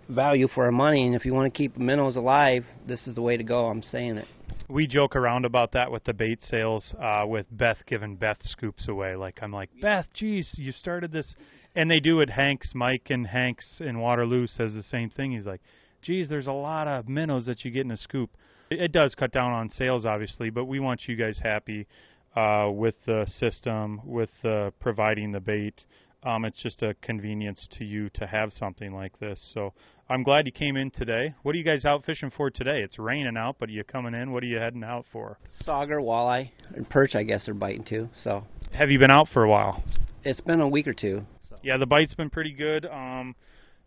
value 0.10 0.48
for 0.48 0.66
our 0.66 0.72
money, 0.72 1.06
and 1.06 1.16
if 1.16 1.26
you 1.26 1.34
want 1.34 1.54
to 1.54 1.58
keep 1.58 1.78
minnows 1.78 2.16
alive, 2.16 2.66
this 2.88 3.08
is 3.08 3.16
the 3.16 3.22
way 3.22 3.38
to 3.38 3.44
go. 3.44 3.68
I'm 3.68 3.84
saying 3.84 4.18
it 4.18 4.28
we 4.70 4.88
joke 4.88 5.16
around 5.16 5.46
about 5.46 5.72
that 5.74 5.92
with 5.92 6.04
the 6.04 6.14
bait 6.14 6.40
sales, 6.42 6.94
uh, 7.00 7.24
with 7.28 7.46
Beth 7.52 7.78
giving 7.86 8.16
Beth 8.16 8.38
scoops 8.42 8.88
away. 8.88 9.16
Like 9.16 9.40
I'm 9.42 9.52
like 9.52 9.70
Beth, 9.82 10.08
geez, 10.14 10.52
you 10.56 10.72
started 10.72 11.12
this, 11.12 11.36
and 11.76 11.90
they 11.90 12.00
do 12.00 12.22
it. 12.22 12.30
Hanks, 12.30 12.72
Mike, 12.74 13.08
and 13.10 13.28
Hanks 13.28 13.66
in 13.80 14.00
Waterloo 14.00 14.48
says 14.48 14.74
the 14.74 14.84
same 14.84 15.10
thing. 15.10 15.32
He's 15.32 15.46
like, 15.46 15.62
geez, 16.02 16.28
there's 16.30 16.48
a 16.48 16.54
lot 16.54 16.88
of 16.88 17.08
minnows 17.08 17.46
that 17.46 17.64
you 17.64 17.72
get 17.72 17.86
in 17.86 17.92
a 17.92 17.98
scoop. 17.98 18.32
It, 18.70 18.82
it 18.82 18.92
does 18.92 19.16
cut 19.16 19.32
down 19.32 19.52
on 19.52 19.70
sales, 19.70 20.06
obviously, 20.06 20.50
but 20.50 20.66
we 20.66 20.80
want 20.80 21.02
you 21.08 21.16
guys 21.16 21.40
happy 21.42 21.88
uh, 22.36 22.70
with 22.72 22.96
the 23.06 23.26
system, 23.28 24.02
with 24.06 24.32
uh, 24.44 24.72
providing 24.80 25.32
the 25.32 25.40
bait. 25.40 25.84
Um, 26.26 26.46
it's 26.46 26.62
just 26.62 26.82
a 26.82 26.94
convenience 27.02 27.68
to 27.78 27.84
you 27.84 28.10
to 28.12 28.26
have 28.26 28.54
something 28.54 28.94
like 28.94 29.20
this. 29.20 29.40
So 29.54 29.74
I'm 30.10 30.24
glad 30.24 30.46
you 30.46 30.52
came 30.54 30.78
in 30.78 30.90
today. 30.92 31.34
What 31.44 31.54
are 31.54 31.58
you 31.58 31.64
guys 31.66 31.84
out 31.86 32.06
fishing 32.06 32.32
for 32.36 32.50
today? 32.50 32.82
It's 32.82 32.98
raining 32.98 33.36
out, 33.36 33.58
but 33.60 33.68
are 33.70 33.74
you 33.74 33.84
coming 33.84 34.14
in? 34.14 34.32
What 34.32 34.42
are 34.44 34.48
you 34.48 34.58
heading 34.58 34.84
out 34.84 35.06
for? 35.12 35.38
Sauger, 35.68 36.00
walleye, 36.02 36.50
and 36.76 36.90
perch. 36.90 37.16
I 37.16 37.24
guess 37.24 37.44
they're 37.46 37.54
biting 37.54 37.84
too. 37.84 38.10
So 38.24 38.44
Have 38.72 38.90
you 38.90 39.00
been 39.00 39.12
out 39.12 39.28
for 39.34 39.44
a 39.44 39.50
while? 39.50 39.84
it's 40.24 40.40
been 40.42 40.62
a 40.62 40.68
week 40.68 40.88
or 40.88 40.94
two. 40.94 41.22
Yeah, 41.62 41.76
the 41.78 41.86
bite's 41.86 42.14
been 42.14 42.30
pretty 42.30 42.54
good. 42.54 42.86
Um, 42.86 43.36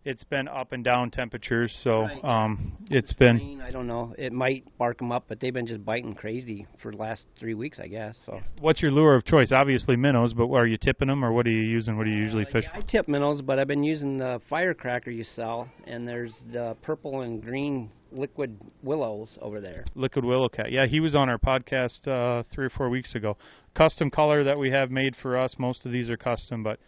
it's 0.07 0.25
been 0.25 0.47
up 0.49 0.73
and 0.73 0.85
down 0.85 1.11
temperatures, 1.11 1.77
so 1.83 2.03
Right. 2.03 2.25
um, 2.25 2.73
it's 2.91 3.13
been 3.13 3.61
I 3.61 3.71
don't 3.73 3.87
know. 3.89 4.15
It 4.17 4.33
might 4.33 4.65
bark 4.79 4.99
them 4.99 5.11
up, 5.11 5.25
but 5.29 5.41
they've 5.41 5.53
been 5.53 5.67
just 5.67 5.85
biting 5.85 6.15
crazy 6.15 6.67
for 6.81 6.93
the 6.93 6.97
last 6.97 7.27
three 7.39 7.55
weeks, 7.55 7.81
I 7.81 7.89
guess. 7.89 8.17
So. 8.25 8.41
What's 8.61 8.81
your 8.81 8.93
lure 8.93 9.17
of 9.17 9.25
choice? 9.25 9.51
Obviously 9.51 9.97
minnows, 9.97 10.33
but 10.33 10.49
are 10.53 10.67
you 10.67 10.77
tipping 10.79 11.09
them 11.09 11.25
or 11.25 11.33
what 11.33 11.47
are 11.47 11.51
you 11.51 11.63
using? 11.63 11.97
What 11.99 12.05
do 12.05 12.11
you 12.11 12.19
usually 12.19 12.47
Uh, 12.47 12.51
fish? 12.51 12.65
yeah, 12.73 12.79
I 12.79 12.83
tip 12.83 13.09
minnows, 13.09 13.43
but 13.43 13.59
I've 13.59 13.67
been 13.67 13.83
using 13.83 14.17
the 14.19 14.41
firecracker 14.49 15.11
you 15.11 15.25
sell, 15.25 15.69
and 15.87 16.07
there's 16.07 16.33
the 16.53 16.77
purple 16.83 17.23
and 17.23 17.43
green 17.43 17.91
liquid 18.13 18.57
willows 18.85 19.37
over 19.43 19.61
there. 19.61 19.85
Liquid 19.97 20.25
Willow 20.25 20.49
Cat. 20.49 20.71
Yeah, 20.71 20.87
he 20.87 21.01
was 21.01 21.17
on 21.17 21.29
our 21.29 21.39
podcast 21.39 22.07
uh, 22.07 22.45
three 22.53 22.67
or 22.67 22.71
four 22.71 22.89
weeks 22.89 23.17
ago. 23.17 23.37
Custom 23.75 24.09
color 24.11 24.45
that 24.45 24.57
we 24.59 24.71
have 24.71 24.91
made 24.93 25.17
for 25.17 25.37
us. 25.37 25.59
Most 25.59 25.85
of 25.85 25.91
these 25.93 26.09
are 26.09 26.17
custom, 26.17 26.63
but 26.63 26.79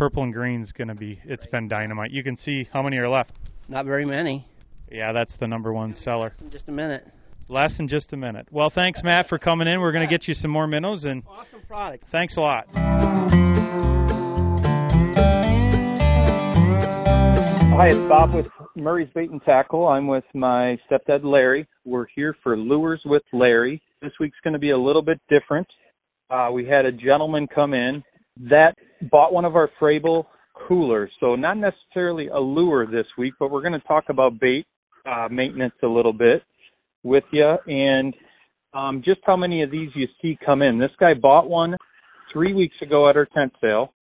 purple 0.00 0.22
and 0.22 0.32
green's 0.32 0.72
gonna 0.72 0.94
be. 0.94 1.20
It's 1.26 1.44
been 1.48 1.68
dynamite. 1.68 2.10
You 2.10 2.24
can 2.24 2.34
see 2.34 2.66
how 2.72 2.80
many 2.82 2.96
are 2.96 3.06
left. 3.06 3.32
Not 3.68 3.84
very 3.84 4.06
many. 4.06 4.46
Yeah, 4.90 5.12
that's 5.12 5.36
the 5.38 5.46
number 5.46 5.74
one 5.74 5.94
seller. 5.94 6.32
In 6.40 6.50
just 6.50 6.70
a 6.70 6.72
minute. 6.72 7.06
Less 7.50 7.76
than 7.76 7.86
just 7.86 8.14
a 8.14 8.16
minute. 8.16 8.48
Well, 8.50 8.70
thanks 8.70 9.02
Matt 9.04 9.28
for 9.28 9.36
coming 9.38 9.68
in. 9.68 9.78
We're 9.78 9.92
gonna 9.92 10.06
get 10.06 10.26
you 10.26 10.32
some 10.32 10.50
more 10.50 10.66
minnows 10.66 11.04
and 11.04 11.22
Awesome 11.28 11.60
product. 11.68 12.04
thanks 12.10 12.38
a 12.38 12.40
lot. 12.40 12.64
Hi, 17.76 17.88
it's 17.88 18.08
Bob 18.08 18.32
with 18.32 18.48
Murray's 18.76 19.10
Bait 19.14 19.28
and 19.28 19.42
Tackle. 19.42 19.86
I'm 19.86 20.06
with 20.06 20.24
my 20.32 20.78
stepdad 20.90 21.24
Larry. 21.24 21.66
We're 21.84 22.06
here 22.14 22.34
for 22.42 22.56
Lures 22.56 23.02
with 23.04 23.22
Larry. 23.34 23.82
This 24.00 24.12
week's 24.18 24.38
going 24.42 24.54
to 24.54 24.58
be 24.58 24.70
a 24.70 24.78
little 24.78 25.02
bit 25.02 25.20
different. 25.28 25.68
Uh, 26.30 26.48
we 26.52 26.64
had 26.64 26.86
a 26.86 26.92
gentleman 26.92 27.46
come 27.54 27.74
in 27.74 28.02
that 28.48 28.74
bought 29.10 29.32
one 29.32 29.44
of 29.44 29.56
our 29.56 29.70
Frabill 29.80 30.24
coolers. 30.68 31.10
So 31.20 31.36
not 31.36 31.56
necessarily 31.56 32.28
a 32.28 32.38
lure 32.38 32.86
this 32.86 33.06
week, 33.16 33.34
but 33.38 33.50
we're 33.50 33.62
going 33.62 33.78
to 33.78 33.86
talk 33.86 34.04
about 34.08 34.38
bait 34.40 34.66
uh, 35.06 35.28
maintenance 35.30 35.74
a 35.82 35.86
little 35.86 36.12
bit 36.12 36.42
with 37.02 37.24
you 37.32 37.56
and 37.66 38.14
um, 38.74 39.02
just 39.04 39.20
how 39.24 39.36
many 39.36 39.62
of 39.62 39.70
these 39.70 39.88
you 39.94 40.06
see 40.20 40.38
come 40.44 40.62
in. 40.62 40.78
This 40.78 40.90
guy 40.98 41.14
bought 41.14 41.48
one 41.48 41.76
three 42.32 42.52
weeks 42.52 42.76
ago 42.82 43.08
at 43.08 43.16
our 43.16 43.26
tent 43.34 43.52
sale 43.60 43.92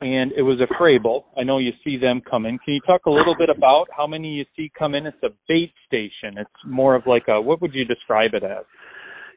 and 0.00 0.32
it 0.32 0.42
was 0.42 0.58
a 0.60 0.74
Frabill. 0.80 1.24
I 1.38 1.44
know 1.44 1.58
you 1.58 1.72
see 1.84 1.98
them 1.98 2.22
come 2.28 2.46
in. 2.46 2.58
Can 2.58 2.74
you 2.74 2.80
talk 2.86 3.02
a 3.06 3.10
little 3.10 3.34
bit 3.38 3.50
about 3.54 3.86
how 3.94 4.06
many 4.06 4.28
you 4.28 4.44
see 4.56 4.70
come 4.78 4.94
in? 4.94 5.06
It's 5.06 5.22
a 5.22 5.28
bait 5.46 5.72
station. 5.86 6.38
It's 6.38 6.50
more 6.66 6.94
of 6.94 7.02
like 7.06 7.24
a 7.28 7.40
what 7.40 7.60
would 7.60 7.74
you 7.74 7.84
describe 7.84 8.30
it 8.34 8.42
as? 8.42 8.64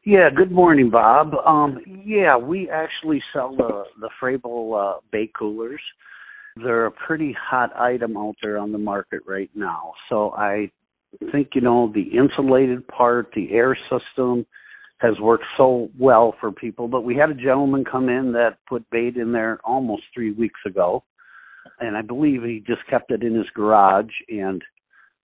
Yeah, 0.06 0.28
good 0.28 0.52
morning, 0.52 0.90
Bob. 0.90 1.32
Um, 1.46 1.78
yeah, 2.04 2.36
we 2.36 2.68
actually 2.68 3.22
sell 3.32 3.56
the 3.56 3.84
the 4.00 4.10
Frabill 4.20 4.96
uh, 4.96 5.00
bait 5.10 5.32
coolers. 5.32 5.80
They're 6.56 6.86
a 6.86 6.90
pretty 6.90 7.34
hot 7.40 7.74
item 7.74 8.14
out 8.18 8.34
there 8.42 8.58
on 8.58 8.70
the 8.70 8.78
market 8.78 9.20
right 9.26 9.50
now. 9.54 9.94
So 10.10 10.32
I 10.32 10.70
think 11.32 11.50
you 11.54 11.62
know 11.62 11.90
the 11.94 12.02
insulated 12.02 12.86
part, 12.86 13.30
the 13.34 13.50
air 13.52 13.78
system 13.90 14.44
has 14.98 15.18
worked 15.20 15.46
so 15.56 15.88
well 15.98 16.34
for 16.38 16.52
people. 16.52 16.86
But 16.86 17.00
we 17.00 17.16
had 17.16 17.30
a 17.30 17.34
gentleman 17.34 17.82
come 17.90 18.10
in 18.10 18.30
that 18.32 18.58
put 18.68 18.88
bait 18.90 19.16
in 19.16 19.32
there 19.32 19.58
almost 19.64 20.02
three 20.12 20.32
weeks 20.32 20.60
ago, 20.66 21.02
and 21.80 21.96
I 21.96 22.02
believe 22.02 22.42
he 22.42 22.62
just 22.66 22.86
kept 22.90 23.10
it 23.10 23.22
in 23.22 23.34
his 23.34 23.48
garage, 23.54 24.12
and 24.28 24.62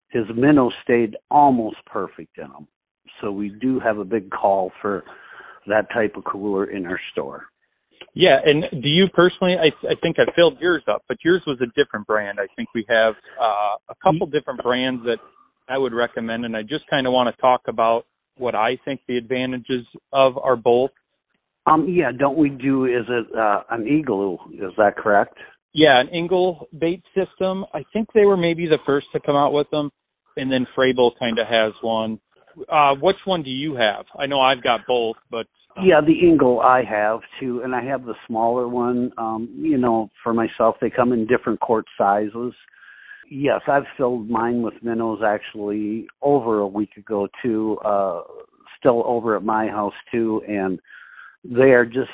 his 0.07 0.23
minnows 0.33 0.73
stayed 0.83 1.17
almost 1.29 1.77
perfect 1.85 2.37
in 2.37 2.47
them. 2.47 2.67
So 3.21 3.31
we 3.31 3.49
do 3.49 3.79
have 3.79 3.97
a 3.97 4.05
big 4.05 4.29
call 4.29 4.71
for 4.81 5.03
that 5.67 5.87
type 5.93 6.15
of 6.15 6.23
cooler 6.23 6.65
in 6.65 6.85
our 6.85 6.99
store. 7.11 7.45
Yeah, 8.13 8.37
and 8.43 8.63
do 8.81 8.89
you 8.89 9.07
personally? 9.13 9.55
I 9.55 9.67
I 9.87 9.93
think 10.01 10.17
I 10.19 10.25
filled 10.35 10.59
yours 10.59 10.83
up, 10.87 11.03
but 11.07 11.17
yours 11.23 11.43
was 11.45 11.59
a 11.61 11.67
different 11.79 12.07
brand. 12.07 12.39
I 12.39 12.47
think 12.55 12.69
we 12.73 12.85
have 12.89 13.13
uh, 13.39 13.75
a 13.89 13.95
couple 14.03 14.25
different 14.27 14.63
brands 14.63 15.03
that 15.03 15.17
I 15.67 15.77
would 15.77 15.93
recommend, 15.93 16.45
and 16.45 16.55
I 16.57 16.63
just 16.63 16.89
kind 16.89 17.05
of 17.05 17.13
want 17.13 17.33
to 17.33 17.41
talk 17.41 17.61
about 17.67 18.05
what 18.37 18.55
I 18.55 18.77
think 18.83 19.01
the 19.07 19.17
advantages 19.17 19.85
of 20.11 20.37
are 20.37 20.55
both. 20.55 20.91
Um, 21.65 21.87
yeah, 21.87 22.11
don't 22.17 22.37
we 22.37 22.49
do? 22.49 22.85
Is 22.85 23.05
it 23.07 23.27
uh, 23.37 23.61
an 23.69 23.87
igloo? 23.87 24.37
Is 24.53 24.73
that 24.77 24.95
correct? 24.97 25.37
Yeah, 25.73 25.99
an 25.99 26.09
Engel 26.09 26.67
bait 26.79 27.03
system. 27.15 27.65
I 27.73 27.83
think 27.93 28.09
they 28.13 28.25
were 28.25 28.37
maybe 28.37 28.65
the 28.65 28.79
first 28.85 29.07
to 29.13 29.19
come 29.19 29.35
out 29.35 29.53
with 29.53 29.69
them, 29.69 29.91
and 30.35 30.51
then 30.51 30.65
Frabill 30.75 31.11
kind 31.19 31.37
of 31.37 31.47
has 31.47 31.73
one. 31.81 32.19
Uh, 32.67 32.95
which 32.95 33.17
one 33.25 33.43
do 33.43 33.49
you 33.49 33.75
have? 33.75 34.05
I 34.17 34.25
know 34.25 34.41
I've 34.41 34.63
got 34.63 34.81
both, 34.87 35.17
but 35.31 35.47
um, 35.77 35.85
Yeah, 35.85 36.01
the 36.05 36.27
Engel 36.27 36.59
I 36.59 36.83
have 36.83 37.19
too, 37.39 37.61
and 37.63 37.75
I 37.75 37.83
have 37.83 38.05
the 38.05 38.15
smaller 38.27 38.67
one. 38.67 39.11
Um, 39.17 39.49
you 39.57 39.77
know, 39.77 40.09
for 40.23 40.33
myself, 40.33 40.75
they 40.81 40.89
come 40.89 41.13
in 41.13 41.27
different 41.27 41.59
quart 41.59 41.85
sizes. 41.97 42.53
Yes, 43.29 43.61
I've 43.67 43.83
filled 43.95 44.29
mine 44.29 44.63
with 44.63 44.73
minnows 44.81 45.21
actually 45.25 46.07
over 46.21 46.59
a 46.59 46.67
week 46.67 46.97
ago 46.97 47.27
too. 47.43 47.77
Uh, 47.85 48.21
still 48.79 49.03
over 49.05 49.35
at 49.35 49.43
my 49.43 49.67
house 49.67 49.93
too, 50.11 50.41
and 50.47 50.79
they 51.43 51.71
are 51.71 51.85
just 51.85 52.09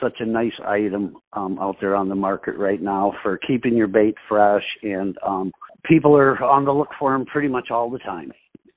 such 0.00 0.16
a 0.20 0.26
nice 0.26 0.52
item 0.66 1.16
um, 1.32 1.58
out 1.58 1.76
there 1.80 1.94
on 1.94 2.08
the 2.08 2.14
market 2.14 2.56
right 2.56 2.82
now 2.82 3.12
for 3.22 3.38
keeping 3.38 3.76
your 3.76 3.86
bait 3.86 4.14
fresh, 4.28 4.64
and 4.82 5.16
um, 5.26 5.52
people 5.84 6.16
are 6.16 6.42
on 6.42 6.64
the 6.64 6.72
look 6.72 6.88
for 6.98 7.12
them 7.12 7.24
pretty 7.26 7.48
much 7.48 7.70
all 7.70 7.90
the 7.90 7.98
time. 8.00 8.32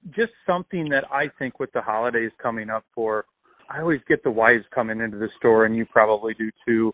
Just 0.07 0.31
something 0.47 0.89
that 0.89 1.05
I 1.11 1.25
think 1.37 1.59
with 1.59 1.71
the 1.73 1.81
holidays 1.81 2.31
coming 2.41 2.69
up 2.69 2.85
for, 2.93 3.25
I 3.69 3.81
always 3.81 4.01
get 4.07 4.23
the 4.23 4.31
wives 4.31 4.65
coming 4.73 4.99
into 4.99 5.17
the 5.17 5.29
store, 5.37 5.65
and 5.65 5.75
you 5.75 5.85
probably 5.85 6.33
do 6.33 6.49
too. 6.67 6.93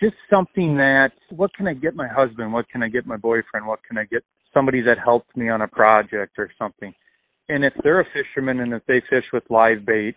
Just 0.00 0.16
something 0.28 0.76
that, 0.76 1.10
what 1.30 1.54
can 1.54 1.66
I 1.68 1.74
get 1.74 1.94
my 1.94 2.08
husband? 2.08 2.52
What 2.52 2.68
can 2.68 2.82
I 2.82 2.88
get 2.88 3.06
my 3.06 3.16
boyfriend? 3.16 3.66
What 3.66 3.80
can 3.86 3.98
I 3.98 4.04
get 4.04 4.22
somebody 4.52 4.80
that 4.82 4.98
helped 5.02 5.36
me 5.36 5.48
on 5.48 5.62
a 5.62 5.68
project 5.68 6.38
or 6.38 6.50
something? 6.58 6.92
And 7.48 7.64
if 7.64 7.72
they're 7.82 8.00
a 8.00 8.06
fisherman 8.12 8.60
and 8.60 8.72
if 8.72 8.82
they 8.86 9.02
fish 9.10 9.24
with 9.32 9.44
live 9.50 9.84
bait, 9.86 10.14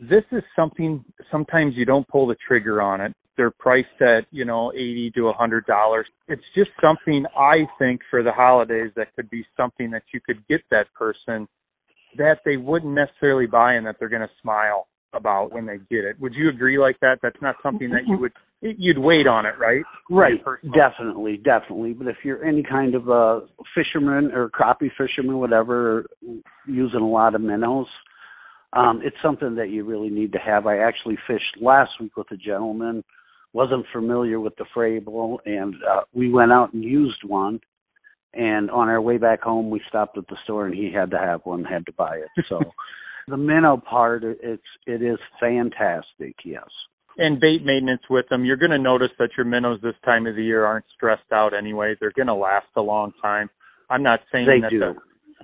this 0.00 0.24
is 0.32 0.42
something 0.54 1.04
sometimes 1.30 1.74
you 1.76 1.84
don't 1.84 2.06
pull 2.08 2.26
the 2.26 2.36
trigger 2.46 2.80
on 2.80 3.00
it. 3.00 3.12
They're 3.38 3.50
priced 3.50 4.02
at, 4.02 4.26
you 4.30 4.44
know, 4.44 4.72
eighty 4.74 5.10
to 5.14 5.28
a 5.28 5.32
hundred 5.32 5.64
dollars. 5.64 6.06
It's 6.26 6.42
just 6.54 6.70
something 6.82 7.24
I 7.34 7.60
think 7.78 8.02
for 8.10 8.22
the 8.22 8.32
holidays 8.32 8.90
that 8.96 9.14
could 9.16 9.30
be 9.30 9.46
something 9.56 9.90
that 9.92 10.02
you 10.12 10.20
could 10.20 10.46
get 10.48 10.60
that 10.70 10.92
person 10.92 11.48
that 12.18 12.38
they 12.44 12.56
wouldn't 12.56 12.92
necessarily 12.92 13.46
buy 13.46 13.74
and 13.74 13.86
that 13.86 13.96
they're 13.98 14.08
going 14.08 14.22
to 14.22 14.34
smile 14.42 14.88
about 15.14 15.52
when 15.52 15.66
they 15.66 15.78
get 15.90 16.04
it. 16.04 16.20
Would 16.20 16.34
you 16.34 16.48
agree 16.50 16.78
like 16.78 16.98
that? 17.00 17.18
That's 17.22 17.40
not 17.40 17.56
something 17.62 17.88
that 17.90 18.06
you 18.06 18.18
would 18.18 18.32
you'd 18.60 18.98
wait 18.98 19.26
on 19.26 19.46
it, 19.46 19.54
right? 19.58 19.82
Right, 20.10 20.40
definitely, 20.74 21.36
definitely. 21.36 21.92
But 21.92 22.08
if 22.08 22.16
you're 22.24 22.44
any 22.44 22.62
kind 22.62 22.94
of 22.94 23.08
a 23.08 23.42
fisherman 23.74 24.32
or 24.32 24.50
crappie 24.50 24.90
fisherman, 24.98 25.38
whatever, 25.38 26.06
using 26.66 27.00
a 27.00 27.08
lot 27.08 27.34
of 27.34 27.40
minnows, 27.40 27.86
um, 28.72 29.00
it's 29.02 29.16
something 29.22 29.54
that 29.54 29.70
you 29.70 29.84
really 29.84 30.10
need 30.10 30.32
to 30.32 30.38
have. 30.38 30.66
I 30.66 30.78
actually 30.78 31.16
fished 31.26 31.56
last 31.60 31.90
week 32.00 32.16
with 32.16 32.30
a 32.32 32.36
gentleman, 32.36 33.04
wasn't 33.58 33.84
familiar 33.92 34.38
with 34.38 34.54
the 34.56 34.64
Frabill, 34.74 35.38
and 35.44 35.74
uh, 35.90 36.02
we 36.14 36.30
went 36.30 36.52
out 36.52 36.72
and 36.74 36.84
used 36.84 37.24
one. 37.26 37.58
And 38.32 38.70
on 38.70 38.88
our 38.88 39.00
way 39.02 39.18
back 39.18 39.42
home, 39.42 39.68
we 39.68 39.80
stopped 39.88 40.16
at 40.16 40.28
the 40.28 40.36
store, 40.44 40.64
and 40.66 40.72
he 40.74 40.92
had 40.94 41.10
to 41.10 41.18
have 41.18 41.40
one, 41.42 41.64
had 41.64 41.84
to 41.86 41.92
buy 41.92 42.18
it. 42.18 42.44
So 42.48 42.60
the 43.26 43.36
minnow 43.36 43.76
part, 43.76 44.22
it's 44.22 44.62
it 44.86 45.02
is 45.02 45.18
fantastic. 45.40 46.36
Yes. 46.44 46.68
and 47.16 47.40
bait 47.40 47.64
maintenance 47.64 48.02
with 48.08 48.28
them, 48.28 48.44
you're 48.44 48.56
going 48.64 48.70
to 48.70 48.78
notice 48.78 49.10
that 49.18 49.30
your 49.36 49.44
minnows 49.44 49.80
this 49.82 49.96
time 50.04 50.28
of 50.28 50.36
the 50.36 50.44
year 50.44 50.64
aren't 50.64 50.84
stressed 50.94 51.32
out 51.32 51.50
anyway. 51.52 51.96
They're 51.98 52.12
going 52.14 52.28
to 52.28 52.34
last 52.34 52.66
a 52.76 52.80
long 52.80 53.12
time. 53.20 53.50
I'm 53.90 54.04
not 54.04 54.20
saying 54.30 54.46
They 54.46 54.60
that 54.60 54.70
do. 54.70 54.78
the 54.78 54.94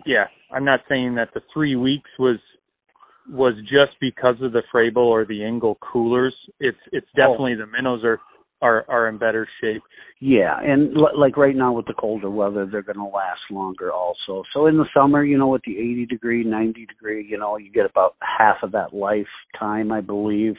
yeah, 0.06 0.26
I'm 0.52 0.64
not 0.64 0.80
saying 0.88 1.16
that 1.16 1.30
the 1.34 1.40
three 1.52 1.74
weeks 1.74 2.10
was 2.18 2.38
was 3.30 3.54
just 3.62 3.98
because 4.00 4.36
of 4.42 4.52
the 4.52 4.62
Frable 4.72 4.96
or 5.06 5.24
the 5.24 5.44
Engel 5.44 5.76
coolers. 5.80 6.34
It's 6.60 6.78
it's 6.92 7.06
Oh. 7.14 7.16
definitely 7.16 7.54
the 7.54 7.66
minnows 7.66 8.04
are 8.04 8.20
are 8.62 8.84
are 8.88 9.08
in 9.08 9.18
better 9.18 9.46
shape. 9.60 9.82
Yeah, 10.20 10.58
and 10.60 10.96
l- 10.96 11.18
like 11.18 11.36
right 11.36 11.56
now 11.56 11.72
with 11.72 11.86
the 11.86 11.92
colder 11.94 12.30
weather, 12.30 12.64
they're 12.66 12.82
going 12.82 12.96
to 12.98 13.04
last 13.04 13.40
longer 13.50 13.92
also. 13.92 14.42
So 14.54 14.66
in 14.66 14.78
the 14.78 14.86
summer, 14.94 15.22
you 15.22 15.36
know, 15.36 15.48
with 15.48 15.62
the 15.66 15.76
80 15.78 16.06
degree, 16.06 16.44
90 16.44 16.86
degree, 16.86 17.26
you 17.28 17.36
know, 17.36 17.56
you 17.58 17.70
get 17.70 17.84
about 17.84 18.14
half 18.20 18.62
of 18.62 18.72
that 18.72 18.94
lifetime, 18.94 19.92
I 19.92 20.00
believe, 20.00 20.54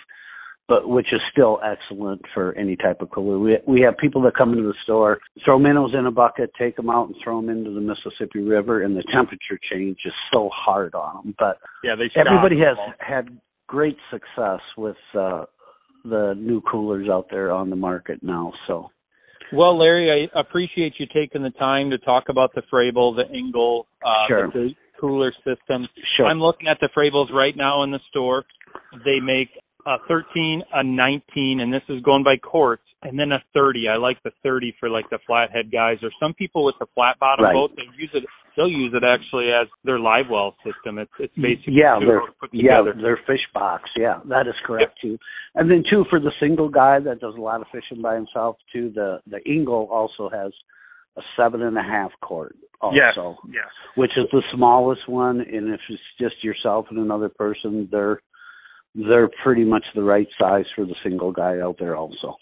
but 0.67 0.89
which 0.89 1.07
is 1.13 1.21
still 1.31 1.59
excellent 1.63 2.21
for 2.33 2.53
any 2.55 2.75
type 2.75 3.01
of 3.01 3.09
cooler. 3.11 3.37
We 3.37 3.57
we 3.67 3.81
have 3.81 3.97
people 3.97 4.21
that 4.23 4.35
come 4.35 4.51
into 4.51 4.63
the 4.63 4.73
store, 4.83 5.19
throw 5.43 5.59
minnows 5.59 5.93
in 5.97 6.05
a 6.05 6.11
bucket, 6.11 6.51
take 6.57 6.75
them 6.75 6.89
out 6.89 7.07
and 7.07 7.15
throw 7.23 7.39
them 7.39 7.49
into 7.49 7.71
the 7.71 7.81
Mississippi 7.81 8.41
River, 8.41 8.83
and 8.83 8.95
the 8.95 9.03
temperature 9.13 9.59
change 9.71 9.97
is 10.05 10.13
so 10.33 10.49
hard 10.53 10.95
on 10.95 11.25
them. 11.25 11.35
But 11.37 11.59
Yeah, 11.83 11.95
they 11.95 12.09
everybody 12.19 12.57
has 12.59 12.77
had 12.99 13.37
great 13.67 13.97
success 14.11 14.61
with 14.77 14.97
uh 15.17 15.45
the 16.03 16.33
new 16.37 16.61
coolers 16.61 17.09
out 17.09 17.27
there 17.31 17.51
on 17.51 17.69
the 17.69 17.75
market 17.75 18.21
now. 18.21 18.53
So 18.67 18.89
Well, 19.53 19.77
Larry, 19.77 20.29
I 20.33 20.39
appreciate 20.39 20.93
you 20.99 21.05
taking 21.13 21.43
the 21.43 21.51
time 21.51 21.89
to 21.91 21.97
talk 21.99 22.25
about 22.29 22.53
the 22.55 22.61
Frabill, 22.71 23.15
the 23.15 23.25
Engel, 23.33 23.87
uh, 24.05 24.27
Sure. 24.27 24.47
the 24.51 24.75
cooler 24.99 25.31
system. 25.43 25.87
Sure. 26.15 26.25
I'm 26.27 26.39
looking 26.39 26.67
at 26.67 26.77
the 26.79 26.89
Frabills 26.95 27.31
right 27.33 27.55
now 27.55 27.83
in 27.83 27.91
the 27.91 27.99
store. 28.09 28.45
They 29.03 29.19
make 29.19 29.49
a 29.85 29.97
13, 30.07 30.63
a 30.73 30.83
19, 30.83 31.59
and 31.59 31.71
this 31.71 31.83
is 31.89 32.01
going 32.01 32.23
by 32.23 32.37
quarts, 32.37 32.83
and 33.03 33.17
then 33.19 33.31
a 33.31 33.43
30. 33.53 33.87
I 33.87 33.97
like 33.97 34.17
the 34.23 34.31
30 34.43 34.73
for 34.79 34.89
like 34.89 35.09
the 35.11 35.19
flathead 35.27 35.71
guys, 35.71 35.97
or 36.01 36.09
some 36.19 36.33
people 36.33 36.65
with 36.65 36.75
the 36.79 36.87
flat 36.95 37.19
bottom 37.19 37.45
Right. 37.45 37.53
boat. 37.53 37.71
They 37.75 37.83
use 37.97 38.09
it. 38.13 38.23
They'll 38.55 38.69
use 38.69 38.93
it 38.95 39.03
actually 39.03 39.51
as 39.51 39.67
their 39.83 39.99
live 39.99 40.25
well 40.31 40.55
system. 40.63 40.97
It's 40.97 41.11
it's 41.19 41.35
basically 41.35 41.73
yeah, 41.73 41.99
they're 41.99 42.21
yeah, 42.53 42.81
their 43.01 43.17
fish 43.27 43.45
box. 43.53 43.83
Yeah, 43.97 44.21
that 44.29 44.47
is 44.47 44.55
correct 44.65 44.97
too. 45.01 45.17
And 45.55 45.69
then 45.69 45.83
too 45.89 46.05
for 46.09 46.19
the 46.19 46.31
single 46.39 46.69
guy 46.69 46.99
that 46.99 47.19
does 47.19 47.35
a 47.35 47.41
lot 47.41 47.59
of 47.61 47.67
fishing 47.71 48.01
by 48.01 48.15
himself 48.15 48.57
too. 48.71 48.91
The 48.95 49.19
the 49.27 49.39
Engel 49.45 49.89
also 49.91 50.29
has 50.29 50.53
a 51.17 51.21
seven 51.37 51.61
and 51.63 51.77
a 51.77 51.83
half 51.83 52.11
quart 52.21 52.55
also, 52.81 52.95
Yes. 52.95 53.15
Yes. 53.53 53.71
which 53.95 54.11
is 54.17 54.25
the 54.31 54.41
smallest 54.53 55.07
one. 55.07 55.41
And 55.41 55.73
if 55.73 55.79
it's 55.89 56.01
just 56.19 56.43
yourself 56.43 56.87
and 56.89 56.99
another 56.99 57.29
person, 57.29 57.87
they're 57.91 58.21
they're 58.95 59.29
pretty 59.43 59.65
much 59.65 59.83
the 59.93 60.03
right 60.03 60.27
size 60.39 60.65
for 60.75 60.85
the 60.85 60.95
single 61.03 61.31
guy 61.31 61.59
out 61.59 61.75
there 61.79 61.95
also. 61.95 62.35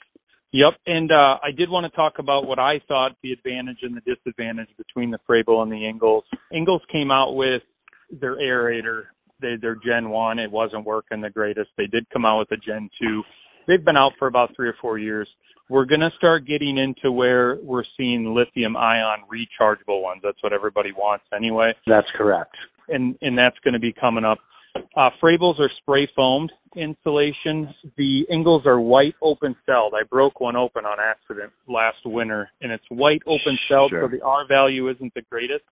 Yep, 0.52 0.74
and 0.86 1.12
uh, 1.12 1.40
I 1.44 1.50
did 1.58 1.70
want 1.70 1.92
to 1.92 1.96
talk 1.96 2.20
about 2.20 2.46
what 2.46 2.60
I 2.60 2.80
thought 2.88 3.14
the 3.24 3.32
advantage 3.32 3.80
and 3.82 3.98
the 3.98 4.02
disadvantage 4.02 4.70
between 4.78 5.10
the 5.10 5.18
Frabill 5.28 5.64
and 5.64 5.72
the 5.72 5.88
Engels. 5.88 6.26
Engels 6.54 6.84
came 6.92 7.10
out 7.10 7.34
with 7.34 7.64
their 8.22 8.36
aerator, 8.36 9.06
they, 9.42 9.56
their 9.60 9.76
Gen 9.76 10.10
One. 10.10 10.38
It 10.38 10.52
wasn't 10.52 10.86
working 10.86 11.22
the 11.22 11.32
greatest. 11.32 11.70
They 11.76 11.88
did 11.88 12.08
come 12.12 12.24
out 12.24 12.38
with 12.38 12.52
a 12.52 12.58
Gen 12.58 12.88
Two. 13.02 13.24
They've 13.68 13.84
been 13.84 13.98
out 13.98 14.12
for 14.20 14.28
about 14.28 14.56
three 14.56 14.70
or 14.70 14.76
four 14.80 15.00
years. 15.00 15.28
We're 15.70 15.86
going 15.86 16.02
to 16.02 16.12
start 16.18 16.46
getting 16.46 16.78
into 16.78 17.12
where 17.12 17.58
we're 17.64 17.86
seeing 17.98 18.36
lithium 18.36 18.78
ion 18.78 19.20
rechargeable 19.34 20.04
ones. 20.04 20.22
That's 20.24 20.42
what 20.44 20.54
everybody 20.54 20.92
wants 20.92 21.26
anyway 21.36 21.72
That's 21.88 22.08
correct. 22.16 22.56
and 22.90 23.16
and 23.22 23.36
that's 23.36 23.58
going 23.64 23.74
to 23.74 23.80
be 23.80 23.94
coming 23.94 24.26
up. 24.26 24.38
Uh, 24.76 25.10
Frabills 25.22 25.60
are 25.60 25.70
spray 25.80 26.08
foamed 26.16 26.52
insulation. 26.76 27.74
The 27.98 28.26
Engels 28.32 28.66
are 28.66 28.80
white 28.80 29.16
open 29.22 29.56
celled. 29.66 29.94
I 29.96 30.04
broke 30.04 30.40
one 30.40 30.56
open 30.56 30.86
on 30.86 30.98
accident 31.00 31.52
last 31.68 31.98
winter, 32.06 32.50
and 32.62 32.72
it's 32.72 32.84
white 32.90 33.22
open 33.26 33.58
celled, 33.70 33.92
Sure. 33.92 34.04
so 34.04 34.08
the 34.08 34.24
R 34.24 34.46
value 34.48 34.90
isn't 34.90 35.14
the 35.14 35.22
greatest. 35.30 35.66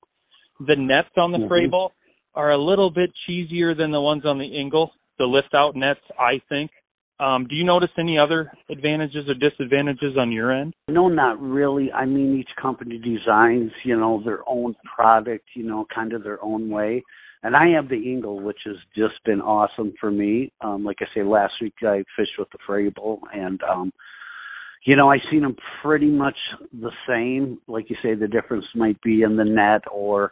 The 0.60 0.76
nets 0.76 1.10
on 1.18 1.32
the 1.32 1.40
Mhm. 1.40 1.50
Frabill 1.50 1.92
are 2.36 2.52
a 2.52 2.58
little 2.58 2.92
bit 2.92 3.12
cheesier 3.28 3.76
than 3.76 3.92
the 3.92 4.02
ones 4.02 4.26
on 4.26 4.38
the 4.38 4.58
Engel. 4.58 4.94
The 5.18 5.26
lift 5.28 5.54
out 5.54 5.76
nets, 5.76 6.02
I 6.20 6.40
think. 6.50 6.72
Um, 7.20 7.46
do 7.46 7.56
you 7.56 7.64
notice 7.64 7.92
any 7.98 8.18
other 8.18 8.52
advantages 8.70 9.30
or 9.30 9.36
disadvantages 9.36 10.18
on 10.18 10.32
your 10.32 10.52
end? 10.52 10.74
No, 10.88 11.08
not 11.08 11.40
really. 11.40 11.92
I 11.92 12.06
mean, 12.06 12.36
each 12.40 12.50
company 12.56 12.98
designs, 12.98 13.72
you 13.84 13.96
know, 13.96 14.20
their 14.22 14.48
own 14.48 14.76
product, 14.84 15.48
you 15.56 15.64
know, 15.64 15.86
kind 15.86 16.14
of 16.14 16.24
their 16.24 16.44
own 16.44 16.70
way. 16.70 17.04
And 17.44 17.56
I 17.56 17.70
have 17.70 17.90
the 17.90 17.96
Eagle, 17.96 18.40
which 18.40 18.60
has 18.66 18.76
just 18.96 19.24
been 19.26 19.42
awesome 19.42 19.94
for 20.00 20.12
me. 20.12 20.52
Um, 20.62 20.84
like 20.84 20.98
I 21.02 21.06
say, 21.16 21.24
last 21.24 21.54
week 21.62 21.74
I 21.82 22.04
fished 22.16 22.34
with 22.38 22.50
the 22.52 22.60
Frabill, 22.68 23.20
and 23.34 23.60
um, 23.64 23.92
you 24.86 24.96
know, 24.96 25.12
I 25.12 25.18
seen 25.30 25.42
them 25.42 25.56
pretty 25.84 26.10
much 26.10 26.38
the 26.74 26.92
same. 27.08 27.60
Like 27.68 27.90
you 27.90 27.96
say, 28.04 28.16
the 28.16 28.28
difference 28.28 28.66
might 28.76 29.02
be 29.02 29.22
in 29.22 29.38
the 29.38 29.44
net 29.44 29.82
or, 29.92 30.32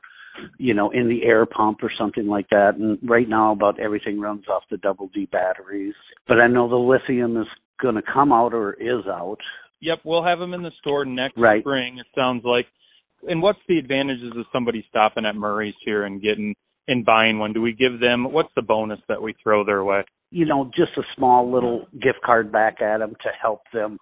you 0.58 0.74
know, 0.74 0.90
in 0.92 1.08
the 1.08 1.24
air 1.24 1.46
pump 1.46 1.80
or 1.84 1.92
something 1.98 2.28
like 2.28 2.50
that. 2.50 2.76
And 2.76 2.98
right 3.08 3.30
now, 3.30 3.52
about 3.52 3.80
everything 3.80 4.20
runs 4.20 4.48
off 4.48 4.64
the 4.72 4.78
double 4.78 5.10
D 5.14 5.28
batteries. 5.32 5.94
But 6.28 6.40
I 6.40 6.48
know 6.48 6.68
the 6.68 6.76
lithium 6.76 7.38
is 7.38 7.48
going 7.82 7.96
to 7.96 8.02
come 8.02 8.32
out 8.32 8.54
or 8.54 8.74
is 8.74 9.06
out. 9.08 9.38
Yep, 9.82 10.00
we'll 10.04 10.24
have 10.24 10.40
them 10.40 10.54
in 10.54 10.64
the 10.64 10.72
store 10.80 11.06
next 11.06 11.38
Right. 11.38 11.62
spring. 11.62 12.00
It 12.00 12.08
sounds 12.16 12.44
like. 12.44 12.66
And 13.28 13.42
what's 13.42 13.60
the 13.68 13.78
advantages 13.78 14.34
of 14.36 14.46
somebody 14.52 14.86
stopping 14.90 15.26
at 15.26 15.36
Murray's 15.36 15.76
here 15.86 16.06
and 16.06 16.22
getting 16.22 16.56
and 16.90 17.06
buying 17.06 17.40
one? 17.40 17.54
Do 17.54 17.62
we 17.62 17.72
give 17.74 18.00
them 18.02 18.32
what's 18.34 18.54
the 18.56 18.62
bonus 18.62 19.00
that 19.08 19.22
we 19.22 19.34
throw 19.42 19.64
their 19.64 19.84
way? 19.86 20.04
you 20.32 20.46
know, 20.46 20.66
just 20.76 20.92
a 20.98 21.02
small 21.16 21.52
little 21.52 21.88
gift 21.94 22.20
card 22.24 22.52
back 22.52 22.82
at 22.82 23.00
them 23.00 23.16
to 23.24 23.30
help 23.42 23.62
them 23.74 23.98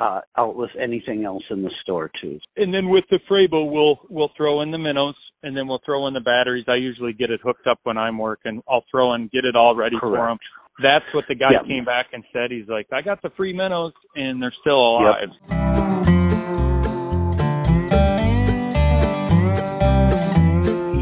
uh, 0.00 0.20
out 0.36 0.54
with 0.56 0.70
anything 0.80 1.24
else 1.24 1.42
in 1.50 1.62
the 1.62 1.70
store 1.82 2.10
too. 2.20 2.38
And 2.56 2.72
then 2.72 2.88
with 2.88 3.04
the 3.10 3.18
Frabill, 3.28 3.70
we'll 3.70 3.98
we'll 4.08 4.30
throw 4.36 4.62
in 4.62 4.70
the 4.70 4.78
minnows, 4.78 5.16
and 5.42 5.56
then 5.56 5.66
we'll 5.66 5.80
throw 5.84 6.06
in 6.06 6.14
the 6.14 6.20
batteries. 6.20 6.66
I 6.68 6.76
usually 6.76 7.12
get 7.12 7.30
it 7.30 7.40
hooked 7.42 7.66
up 7.66 7.80
when 7.82 7.98
I'm 7.98 8.18
working. 8.18 8.62
I'll 8.68 8.84
throw 8.90 9.14
in, 9.14 9.28
get 9.32 9.44
it 9.44 9.56
all 9.56 9.74
ready 9.74 9.96
for 9.98 10.06
'em. 10.06 10.12
for 10.12 10.16
Correct. 10.16 10.40
them. 10.40 10.84
That's 10.84 11.12
what 11.12 11.24
the 11.26 11.34
guy 11.34 11.52
Yep. 11.54 11.66
came 11.66 11.84
back 11.84 12.06
and 12.12 12.22
said. 12.32 12.52
He's 12.52 12.68
like, 12.68 12.86
I 12.92 13.02
got 13.02 13.20
the 13.22 13.30
free 13.30 13.52
minnows, 13.52 13.92
and 14.14 14.40
they're 14.40 14.54
still 14.60 14.78
alive. 14.78 15.87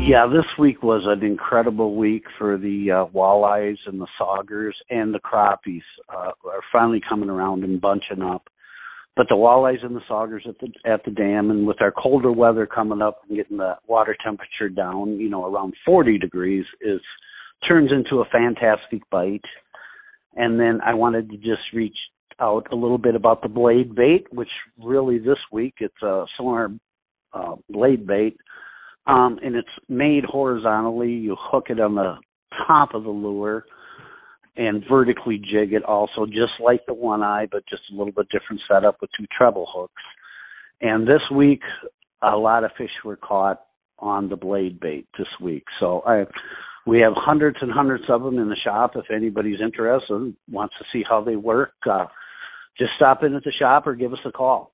Yeah, 0.06 0.28
this 0.28 0.46
week 0.56 0.84
was 0.84 1.02
an 1.04 1.26
incredible 1.26 1.96
week 1.96 2.26
for 2.38 2.56
the 2.56 2.92
uh, 2.92 3.06
walleyes 3.12 3.78
and 3.86 4.00
the 4.00 4.06
saugers 4.16 4.74
and 4.88 5.12
the 5.12 5.18
crappies 5.18 5.82
uh, 6.08 6.30
are 6.44 6.62
finally 6.72 7.02
coming 7.08 7.28
around 7.28 7.64
and 7.64 7.80
bunching 7.80 8.22
up. 8.22 8.46
But 9.16 9.26
the 9.28 9.34
walleyes 9.34 9.84
and 9.84 9.96
the 9.96 10.02
saugers 10.08 10.48
at 10.48 10.60
the 10.60 10.68
at 10.88 11.04
the 11.04 11.10
dam, 11.10 11.50
and 11.50 11.66
with 11.66 11.82
our 11.82 11.90
colder 11.90 12.30
weather 12.30 12.68
coming 12.68 13.02
up 13.02 13.22
and 13.28 13.36
getting 13.36 13.56
the 13.56 13.78
water 13.88 14.16
temperature 14.24 14.68
down, 14.68 15.18
you 15.18 15.28
know, 15.28 15.44
around 15.44 15.74
40 15.84 16.18
degrees, 16.18 16.66
is 16.80 17.00
turns 17.66 17.90
into 17.90 18.20
a 18.20 18.26
fantastic 18.26 19.02
bite. 19.10 19.42
And 20.36 20.60
then 20.60 20.78
I 20.86 20.94
wanted 20.94 21.30
to 21.30 21.36
just 21.36 21.72
reach 21.74 21.98
out 22.38 22.68
a 22.70 22.76
little 22.76 22.98
bit 22.98 23.16
about 23.16 23.42
the 23.42 23.48
blade 23.48 23.96
bait, 23.96 24.26
which 24.32 24.50
really 24.80 25.18
this 25.18 25.40
week 25.50 25.74
it's 25.80 26.00
a 26.00 26.26
sonar 26.38 26.70
uh, 27.32 27.56
blade 27.68 28.06
bait 28.06 28.36
um, 29.06 29.38
and 29.42 29.54
it's 29.54 29.68
made 29.88 30.24
horizontally. 30.24 31.10
You 31.10 31.36
hook 31.38 31.66
it 31.68 31.80
on 31.80 31.94
the 31.94 32.16
top 32.66 32.94
of 32.94 33.04
the 33.04 33.10
lure 33.10 33.64
and 34.56 34.82
vertically 34.88 35.38
jig 35.38 35.72
it 35.72 35.84
also, 35.84 36.24
just 36.26 36.52
like 36.62 36.80
the 36.86 36.94
one 36.94 37.22
eye, 37.22 37.46
but 37.50 37.62
just 37.68 37.82
a 37.92 37.96
little 37.96 38.12
bit 38.12 38.28
different 38.30 38.62
setup 38.70 38.96
with 39.00 39.10
two 39.18 39.26
treble 39.36 39.66
hooks. 39.70 40.02
And 40.80 41.06
this 41.06 41.20
week, 41.34 41.60
a 42.22 42.36
lot 42.36 42.64
of 42.64 42.70
fish 42.76 42.90
were 43.04 43.16
caught 43.16 43.60
on 43.98 44.28
the 44.28 44.36
blade 44.36 44.80
bait 44.80 45.06
this 45.18 45.28
week. 45.40 45.64
So 45.80 46.02
I, 46.06 46.24
we 46.86 47.00
have 47.00 47.12
hundreds 47.16 47.58
and 47.60 47.70
hundreds 47.70 48.04
of 48.08 48.22
them 48.22 48.38
in 48.38 48.48
the 48.48 48.56
shop. 48.64 48.92
If 48.94 49.06
anybody's 49.14 49.60
interested 49.62 50.34
wants 50.50 50.74
to 50.78 50.84
see 50.92 51.02
how 51.08 51.22
they 51.22 51.36
work, 51.36 51.72
uh, 51.90 52.06
just 52.78 52.92
stop 52.96 53.22
in 53.22 53.34
at 53.34 53.44
the 53.44 53.52
shop 53.58 53.86
or 53.86 53.94
give 53.94 54.12
us 54.12 54.18
a 54.24 54.32
call. 54.32 54.72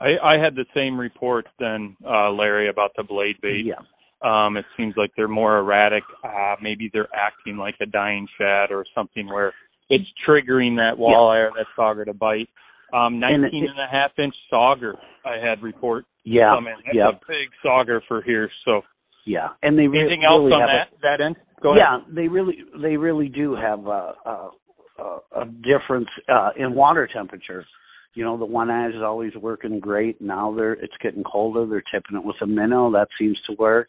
I, 0.00 0.34
I 0.34 0.38
had 0.38 0.54
the 0.54 0.64
same 0.74 0.98
report 0.98 1.46
then, 1.58 1.96
uh, 2.08 2.30
Larry, 2.30 2.68
about 2.68 2.90
the 2.96 3.02
blade 3.02 3.36
bait. 3.42 3.64
Yeah. 3.66 3.74
Um, 4.22 4.56
it 4.56 4.64
seems 4.76 4.94
like 4.96 5.10
they're 5.16 5.28
more 5.28 5.58
erratic. 5.58 6.02
Uh, 6.24 6.54
maybe 6.62 6.90
they're 6.92 7.08
acting 7.14 7.56
like 7.56 7.74
a 7.80 7.86
dying 7.86 8.26
shad 8.38 8.70
or 8.70 8.84
something 8.94 9.26
where 9.26 9.52
it's 9.88 10.04
triggering 10.28 10.76
that 10.76 10.98
walleye 10.98 11.48
or 11.48 11.52
that 11.56 11.66
sauger 11.76 12.04
to 12.04 12.14
bite. 12.14 12.48
Um, 12.92 13.22
And 13.22 13.44
it- 13.44 13.52
and 13.54 13.78
a 13.78 13.86
half 13.90 14.18
inch 14.18 14.34
sauger 14.52 14.94
I 15.24 15.36
had 15.38 15.62
report 15.62 16.04
Yeah. 16.24 16.56
in. 16.58 16.64
That's 16.64 16.78
yeah. 16.94 17.08
a 17.08 17.12
big 17.28 17.48
sauger 17.64 18.00
for 18.08 18.20
here. 18.22 18.50
So 18.64 18.82
Yeah. 19.24 19.50
And 19.62 19.78
they 19.78 19.86
re- 19.86 20.00
anything 20.00 20.24
else 20.24 20.40
really 20.40 20.52
on 20.54 20.60
have 20.60 20.68
a- 20.70 20.72
that, 20.72 21.00
that 21.18 21.20
end? 21.24 21.36
Go 21.62 21.70
ahead. 21.70 21.80
yeah, 21.82 21.98
they 22.14 22.26
really 22.28 22.64
they 22.76 22.96
really 22.96 23.28
do 23.28 23.54
have 23.54 23.86
a 23.86 24.14
a, 24.24 24.50
a, 24.98 25.18
a 25.42 25.44
difference 25.62 26.08
uh, 26.28 26.50
in 26.56 26.74
water 26.74 27.06
temperature. 27.06 27.64
You 28.14 28.24
know, 28.24 28.36
the 28.36 28.44
one 28.44 28.70
eyes 28.70 28.94
is 28.94 29.02
always 29.02 29.34
working 29.36 29.78
great. 29.80 30.20
Now 30.20 30.54
they're 30.54 30.72
it's 30.72 30.96
getting 31.02 31.22
colder. 31.22 31.66
They're 31.66 31.82
tipping 31.92 32.16
it 32.16 32.24
with 32.24 32.36
a 32.42 32.46
minnow. 32.46 32.90
That 32.90 33.08
seems 33.18 33.38
to 33.46 33.56
work. 33.56 33.88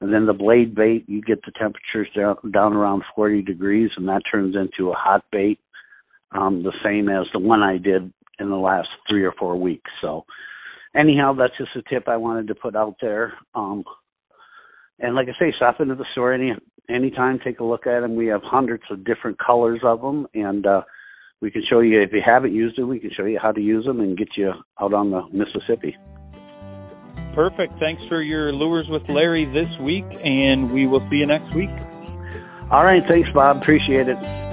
And 0.00 0.12
then 0.12 0.26
the 0.26 0.32
blade 0.32 0.74
bait, 0.74 1.04
you 1.06 1.22
get 1.22 1.40
the 1.44 1.52
temperatures 1.58 2.08
down 2.14 2.36
down 2.52 2.74
around 2.74 3.04
40 3.14 3.42
degrees, 3.42 3.90
and 3.96 4.08
that 4.08 4.22
turns 4.30 4.54
into 4.56 4.90
a 4.90 4.94
hot 4.94 5.24
bait. 5.32 5.58
Um, 6.32 6.62
the 6.62 6.72
same 6.84 7.08
as 7.08 7.26
the 7.32 7.38
one 7.38 7.62
I 7.62 7.78
did 7.78 8.12
in 8.38 8.50
the 8.50 8.56
last 8.56 8.88
three 9.08 9.24
or 9.24 9.32
four 9.38 9.56
weeks. 9.56 9.90
So, 10.02 10.24
anyhow, 10.96 11.32
that's 11.32 11.56
just 11.56 11.76
a 11.76 11.82
tip 11.88 12.08
I 12.08 12.16
wanted 12.16 12.48
to 12.48 12.54
put 12.54 12.74
out 12.74 12.96
there. 13.00 13.34
Um, 13.54 13.84
and 14.98 15.14
like 15.14 15.28
I 15.28 15.38
say, 15.38 15.52
stop 15.56 15.80
into 15.80 15.94
the 15.94 16.04
store 16.12 16.32
any 16.32 16.52
anytime. 16.88 17.38
Take 17.42 17.60
a 17.60 17.64
look 17.64 17.86
at 17.86 18.00
them. 18.00 18.16
We 18.16 18.26
have 18.26 18.42
hundreds 18.42 18.84
of 18.90 19.04
different 19.04 19.38
colors 19.38 19.80
of 19.84 20.00
them, 20.00 20.26
and 20.34 20.66
uh, 20.66 20.82
we 21.40 21.50
can 21.50 21.62
show 21.68 21.80
you 21.80 22.00
if 22.00 22.12
you 22.12 22.22
haven't 22.24 22.54
used 22.54 22.78
it. 22.78 22.84
We 22.84 22.98
can 22.98 23.10
show 23.10 23.24
you 23.24 23.38
how 23.38 23.52
to 23.52 23.60
use 23.60 23.84
them 23.84 24.00
and 24.00 24.16
get 24.16 24.28
you 24.36 24.52
out 24.80 24.94
on 24.94 25.10
the 25.10 25.22
Mississippi. 25.32 25.96
Perfect. 27.34 27.74
Thanks 27.74 28.04
for 28.04 28.22
your 28.22 28.52
lures 28.52 28.88
with 28.88 29.08
Larry 29.08 29.44
this 29.44 29.76
week, 29.78 30.04
and 30.22 30.70
we 30.72 30.86
will 30.86 31.00
see 31.10 31.16
you 31.16 31.26
next 31.26 31.52
week. 31.54 31.70
All 32.70 32.84
right, 32.84 33.04
thanks, 33.10 33.28
Bob. 33.30 33.58
Appreciate 33.58 34.08
it. 34.08 34.43